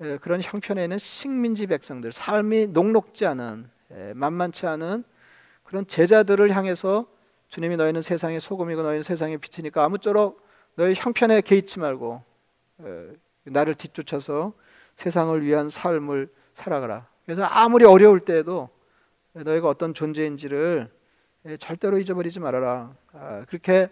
에, 0.01 0.17
그런 0.17 0.41
형편에 0.41 0.83
있는 0.83 0.97
식민지 0.97 1.67
백성들, 1.67 2.11
삶이 2.11 2.67
녹록지 2.67 3.27
않은, 3.27 3.69
에, 3.91 4.13
만만치 4.15 4.65
않은 4.65 5.03
그런 5.63 5.85
제자들을 5.85 6.49
향해서 6.55 7.05
주님이 7.49 7.77
너희는 7.77 8.01
세상의 8.01 8.41
소금이고 8.41 8.81
너희는 8.81 9.03
세상의 9.03 9.37
빛이니까 9.37 9.83
아무쪼록 9.83 10.40
너희 10.75 10.93
형편에 10.95 11.41
개의치 11.41 11.79
말고 11.79 12.23
에, 12.83 13.07
나를 13.43 13.75
뒤쫓아서 13.75 14.53
세상을 14.97 15.41
위한 15.43 15.69
삶을 15.69 16.29
살아가라. 16.55 17.07
그래서 17.25 17.43
아무리 17.43 17.85
어려울 17.85 18.19
때에도 18.19 18.69
너희가 19.33 19.67
어떤 19.67 19.93
존재인지를 19.93 20.89
절대로 21.59 21.97
잊어버리지 21.97 22.39
말아라. 22.39 22.93
아, 23.13 23.45
그렇게 23.47 23.89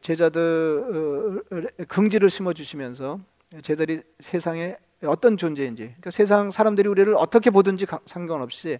제자들 0.00 1.42
긍지를 1.88 2.30
심어 2.30 2.52
주시면서 2.52 3.20
제자들이 3.62 4.02
세상에 4.20 4.76
어떤 5.04 5.36
존재인지 5.36 5.84
그러니까 5.84 6.10
세상 6.10 6.50
사람들이 6.50 6.88
우리를 6.88 7.14
어떻게 7.16 7.50
보든지 7.50 7.86
상관없이 8.04 8.78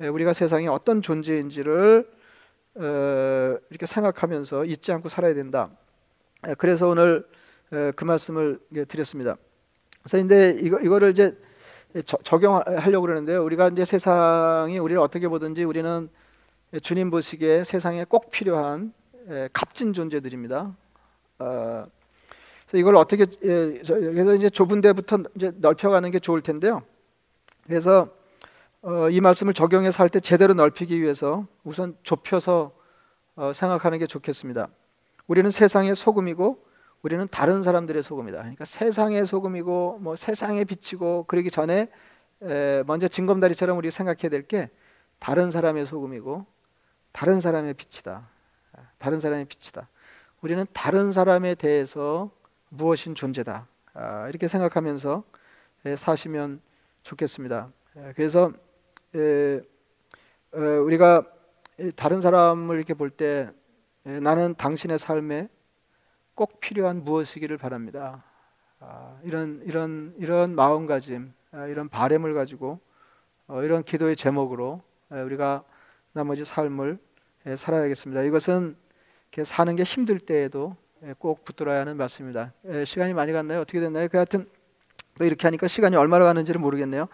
우리가 0.00 0.32
세상에 0.32 0.66
어떤 0.66 1.02
존재인지를 1.02 2.10
어, 2.74 3.58
이렇게 3.70 3.86
생각하면서 3.86 4.64
잊지 4.64 4.92
않고 4.92 5.08
살아야 5.08 5.34
된다. 5.34 5.70
그래서 6.58 6.88
오늘 6.88 7.26
그 7.70 8.04
말씀을 8.04 8.58
드렸습니다. 8.88 9.36
그래서 10.02 10.18
근데 10.18 10.58
이거 10.60 10.78
이거를 10.80 11.12
이제 11.12 11.36
적용하려고 12.24 13.02
그러는데요. 13.02 13.44
우리가 13.44 13.68
이제 13.68 13.84
세상이 13.84 14.78
우리를 14.78 15.00
어떻게 15.00 15.28
보든지 15.28 15.64
우리는 15.64 16.08
주님 16.82 17.10
보시기에 17.10 17.64
세상에 17.64 18.04
꼭 18.04 18.30
필요한 18.30 18.92
값진 19.52 19.92
존재들입니다. 19.92 20.74
어, 21.38 21.86
그래서 22.66 22.78
이걸 22.78 22.96
어떻게 22.96 23.26
그래서 23.26 24.34
이제 24.34 24.50
좁은 24.50 24.80
데부터 24.80 25.18
이제 25.36 25.52
넓혀가는 25.56 26.10
게 26.10 26.18
좋을 26.18 26.42
텐데요. 26.42 26.82
그래서 27.66 28.08
어, 28.82 29.08
이 29.10 29.20
말씀을 29.20 29.54
적용해서 29.54 30.02
할 30.02 30.08
때 30.08 30.18
제대로 30.18 30.54
넓히기 30.54 31.00
위해서 31.00 31.46
우선 31.62 31.96
좁혀서 32.02 32.72
어, 33.36 33.52
생각하는 33.52 33.98
게 33.98 34.06
좋겠습니다. 34.08 34.68
우리는 35.32 35.50
세상의 35.50 35.96
소금이고 35.96 36.62
우리는 37.00 37.26
다른 37.30 37.62
사람들의 37.62 38.02
소금이다. 38.02 38.36
그러니까 38.36 38.66
세상의 38.66 39.26
소금이고 39.26 40.00
뭐 40.02 40.14
세상의 40.14 40.66
빛이고 40.66 41.24
그러기 41.24 41.50
전에 41.50 41.88
에, 42.42 42.82
먼저 42.86 43.08
징검다리처럼 43.08 43.78
우리 43.78 43.90
생각해야 43.90 44.28
될 44.28 44.46
게 44.46 44.68
다른 45.18 45.50
사람의 45.50 45.86
소금이고 45.86 46.44
다른 47.12 47.40
사람의 47.40 47.72
빛이다. 47.74 48.28
다른 48.98 49.20
사람의 49.20 49.46
빛이다. 49.46 49.88
우리는 50.42 50.66
다른 50.74 51.12
사람에 51.12 51.54
대해서 51.54 52.30
무엇인 52.68 53.14
존재다. 53.14 53.66
아, 53.94 54.28
이렇게 54.28 54.48
생각하면서 54.48 55.24
에, 55.86 55.96
사시면 55.96 56.60
좋겠습니다. 57.04 57.72
에, 57.96 58.12
그래서 58.16 58.52
어, 60.52 60.58
우리가 60.58 61.24
다른 61.96 62.20
사람을 62.20 62.76
이렇게 62.76 62.92
볼때 62.92 63.50
나는 64.04 64.54
당신의 64.56 64.98
삶에 64.98 65.48
꼭 66.34 66.60
필요한 66.60 67.04
무엇이기를 67.04 67.56
바랍니다. 67.56 68.24
아, 68.80 69.16
이런 69.22 69.62
이런 69.64 70.14
이런 70.18 70.54
마음가짐, 70.56 71.32
아, 71.52 71.66
이런 71.66 71.88
바램을 71.88 72.34
가지고 72.34 72.80
어, 73.46 73.62
이런 73.62 73.84
기도의 73.84 74.16
제목으로 74.16 74.82
우리가 75.10 75.62
나머지 76.12 76.44
삶을 76.44 76.98
살아야겠습니다. 77.56 78.22
이것은 78.22 78.76
사는 79.44 79.76
게 79.76 79.82
힘들 79.82 80.18
때에도 80.18 80.76
꼭 81.18 81.44
붙들어야 81.44 81.80
하는 81.80 81.96
말씀입니다. 81.96 82.52
시간이 82.86 83.12
많이 83.12 83.32
갔나요? 83.32 83.60
어떻게 83.60 83.80
됐나요? 83.80 84.08
그 84.08 84.16
하여튼 84.16 84.48
이렇게 85.20 85.46
하니까 85.46 85.68
시간이 85.68 85.96
얼마나 85.96 86.24
가는지를 86.24 86.60
모르겠네요. 86.60 87.08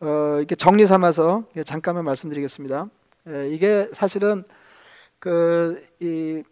어, 0.00 0.36
이렇게 0.38 0.54
정리 0.54 0.86
삼아서 0.86 1.44
잠깐만 1.64 2.04
말씀드리겠습니다. 2.06 2.88
이게 3.50 3.90
사실은 3.92 4.44
그이 5.18 6.42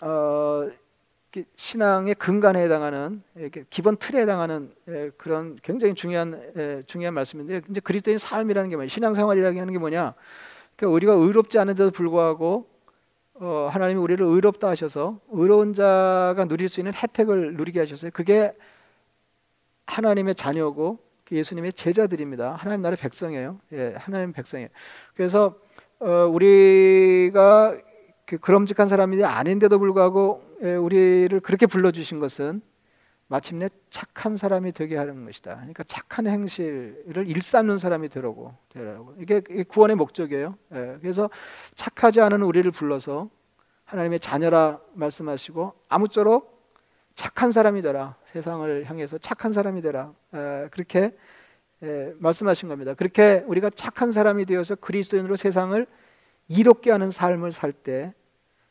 어, 0.00 0.68
신앙의 1.56 2.14
근간에 2.14 2.62
해당하는 2.62 3.22
기본 3.70 3.96
틀에 3.96 4.22
해당하는 4.22 4.72
그런 5.16 5.58
굉장히 5.62 5.94
중요한 5.94 6.84
중요한 6.86 7.14
말씀인데 7.14 7.62
이제 7.68 7.80
그리스도인 7.80 8.18
삶이라는 8.18 8.70
게 8.70 8.76
뭐냐 8.76 8.88
신앙생활이라는 8.88 9.72
게 9.72 9.78
뭐냐 9.78 10.14
그러니까 10.76 10.94
우리가 10.94 11.12
의롭지 11.12 11.58
않은데도 11.58 11.90
불구하고 11.90 12.66
어, 13.40 13.68
하나님이 13.70 14.00
우리를 14.00 14.24
의롭다 14.24 14.68
하셔서 14.68 15.20
의로운 15.30 15.72
자가 15.72 16.46
누릴 16.48 16.68
수 16.68 16.80
있는 16.80 16.92
혜택을 16.94 17.54
누리게 17.54 17.78
하셨어요. 17.80 18.10
그게 18.12 18.52
하나님의 19.86 20.34
자녀고 20.34 20.98
그 21.24 21.36
예수님의 21.36 21.74
제자들입니다. 21.74 22.54
하나님 22.54 22.82
나라의 22.82 22.96
백성이에요. 22.96 23.60
예, 23.72 23.94
하나님 23.96 24.32
백성이에요. 24.32 24.68
그래서 25.14 25.54
어, 26.00 26.26
우리가 26.26 27.76
그 28.28 28.36
그럼직한 28.36 28.88
사람이 28.88 29.24
아닌데도 29.24 29.78
불구하고 29.78 30.42
예, 30.62 30.74
우리를 30.74 31.40
그렇게 31.40 31.64
불러주신 31.64 32.18
것은 32.18 32.60
마침내 33.26 33.70
착한 33.88 34.36
사람이 34.36 34.72
되게 34.72 34.98
하는 34.98 35.24
것이다. 35.24 35.54
그러니까 35.56 35.82
착한 35.84 36.26
행실을 36.26 37.24
일삼는 37.26 37.78
사람이 37.78 38.10
되라고 38.10 38.54
되라고 38.68 39.14
이게 39.18 39.40
구원의 39.40 39.96
목적이에요. 39.96 40.58
예, 40.74 40.98
그래서 41.00 41.30
착하지 41.74 42.20
않은 42.20 42.42
우리를 42.42 42.70
불러서 42.70 43.30
하나님의 43.86 44.20
자녀라 44.20 44.78
말씀하시고 44.92 45.72
아무쪼록 45.88 46.58
착한 47.14 47.50
사람이 47.50 47.80
되라. 47.80 48.14
세상을 48.26 48.84
향해서 48.84 49.16
착한 49.16 49.54
사람이 49.54 49.80
되라. 49.80 50.12
예, 50.34 50.68
그렇게 50.70 51.16
말씀하신 52.18 52.68
겁니다. 52.68 52.92
그렇게 52.92 53.42
우리가 53.46 53.70
착한 53.70 54.12
사람이 54.12 54.44
되어서 54.44 54.74
그리스도인으로 54.74 55.36
세상을 55.36 55.86
이롭게 56.48 56.90
하는 56.90 57.10
삶을 57.10 57.52
살 57.52 57.72
때 57.72 58.12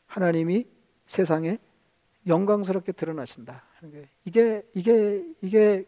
하나님이 0.08 0.66
세상에 1.06 1.58
영광스럽게 2.26 2.92
드러나신다. 2.92 3.62
이게 4.24 4.62
이게 4.74 5.24
이게 5.40 5.84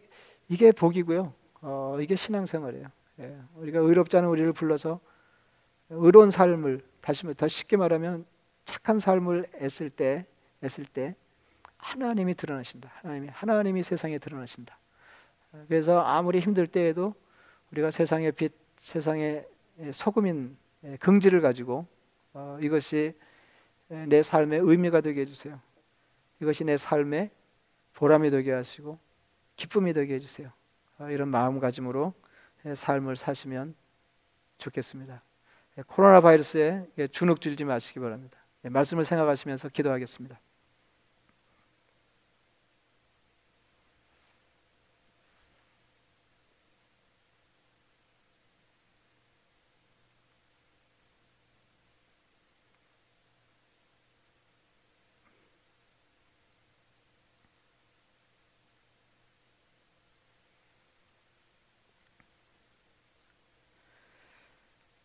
이게 0.49 0.73
복이고요. 0.73 1.33
어, 1.63 1.99
이게 2.01 2.15
신앙생활이에요. 2.15 2.87
예. 3.21 3.37
우리가 3.57 3.81
의롭지 3.81 4.17
않은 4.17 4.29
우리를 4.29 4.53
불러서 4.53 5.01
의로운 5.91 6.31
삶을 6.31 6.81
다시 7.01 7.27
더 7.35 7.49
쉽게 7.49 7.77
말하면 7.77 8.25
착한 8.65 8.99
삶을 8.99 9.47
애쓸 9.61 9.91
때 9.91 10.25
애쓸 10.63 10.85
때 10.85 11.15
하나님이 11.77 12.35
드러나신다. 12.35 12.91
하나님이 12.95 13.29
하나님이 13.29 13.83
세상에 13.83 14.19
드러나신다. 14.19 14.79
그래서 15.67 16.01
아무리 16.01 16.39
힘들 16.41 16.67
때에도 16.67 17.15
우리가 17.73 17.91
세상의 17.91 18.33
빛, 18.33 18.53
세상의 18.81 19.47
소금인 19.93 20.57
긍지를 21.01 21.41
가지고 21.41 21.87
어, 22.33 22.59
이것이 22.61 23.15
내 24.07 24.23
삶의 24.23 24.61
의미가 24.61 25.01
되게 25.01 25.23
해주세요. 25.23 25.61
이것이 26.41 26.65
내 26.65 26.77
삶의 26.77 27.31
보람이 27.95 28.31
되게 28.31 28.53
하시고 28.53 28.99
기쁨이 29.57 29.93
되게 29.93 30.15
해주세요. 30.15 30.51
어, 30.99 31.11
이런 31.11 31.29
마음가짐으로 31.29 32.15
삶을 32.77 33.17
사시면 33.17 33.75
좋겠습니다. 34.59 35.23
예, 35.79 35.83
코로나 35.87 36.21
바이러스에 36.21 36.87
주눅 37.11 37.41
들지 37.41 37.65
마시기 37.65 38.01
바랍니다. 38.01 38.39
예, 38.65 38.69
말씀을 38.69 39.05
생각하시면서 39.05 39.71
기도하겠습니다. 39.71 40.39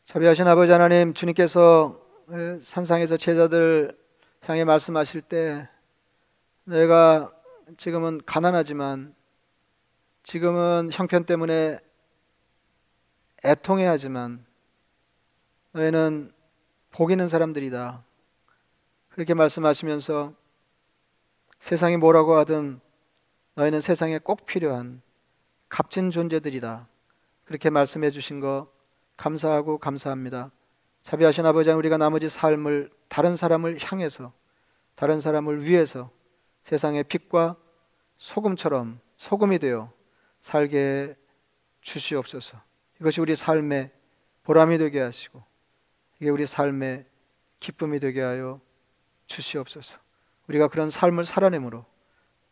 자비하신 0.06 0.48
아버지 0.48 0.72
하나님 0.72 1.16
주님께서 1.16 2.00
산상에서 2.64 3.18
제자들 3.18 3.98
향해 4.42 4.64
말씀하실 4.64 5.22
때 5.22 5.68
내가 6.64 7.34
지금은 7.78 8.22
가난하지만 8.24 9.16
지금은 10.22 10.90
형편 10.92 11.26
때문에 11.26 11.80
애통해 13.44 13.88
하지만 13.88 14.46
너희는 15.72 16.32
복 16.92 17.10
있는 17.10 17.28
사람들이다. 17.28 18.04
그렇게 19.10 19.34
말씀하시면서 19.34 20.34
세상이 21.62 21.98
뭐라고 21.98 22.36
하든 22.38 22.80
너희는 23.56 23.82
세상에 23.82 24.20
꼭 24.20 24.46
필요한 24.46 25.02
값진 25.68 26.12
존재들이다. 26.12 26.88
그렇게 27.46 27.72
말씀해 27.72 28.12
주신 28.12 28.40
거 28.40 28.75
감사하고 29.18 29.78
감사합니다. 29.78 30.52
자비하신 31.04 31.46
아버지 31.46 31.70
우리가 31.70 31.98
나머지 31.98 32.30
삶을 32.30 32.92
다른 33.08 33.36
사람을 33.36 33.78
향해서 33.80 34.34
다른 34.96 35.22
사람을 35.22 35.66
위해서 35.66 36.10
세상의 36.64 37.04
빛과 37.06 37.56
소금처럼 38.18 39.00
소금이 39.18 39.60
되어 39.60 39.92
살게 40.42 41.16
주시옵소서. 41.82 42.60
이것이 43.00 43.22
우리 43.22 43.36
삶의 43.36 43.92
보람이 44.44 44.78
되게 44.78 45.00
하시고 45.00 45.44
이게 46.20 46.30
우리 46.30 46.48
삶의 46.48 47.06
기쁨이 47.60 48.00
되게 48.00 48.22
하여 48.22 48.60
주시옵소서. 49.28 49.98
우리가 50.48 50.68
그런 50.68 50.90
삶을 50.90 51.26
살아내므로 51.26 51.86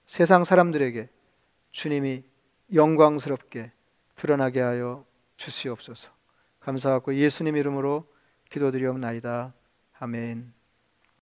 세상 0.06 0.44
사람들에게 0.44 1.10
주님이 1.72 2.24
영광스럽게 2.74 3.72
드러나게 4.16 4.62
하여 4.62 5.06
주시옵소서. 5.38 6.12
감사하고 6.64 7.16
예수님 7.16 7.56
이름으로 7.58 8.08
기도드리옵나이다. 8.50 9.54
아멘. 10.00 10.63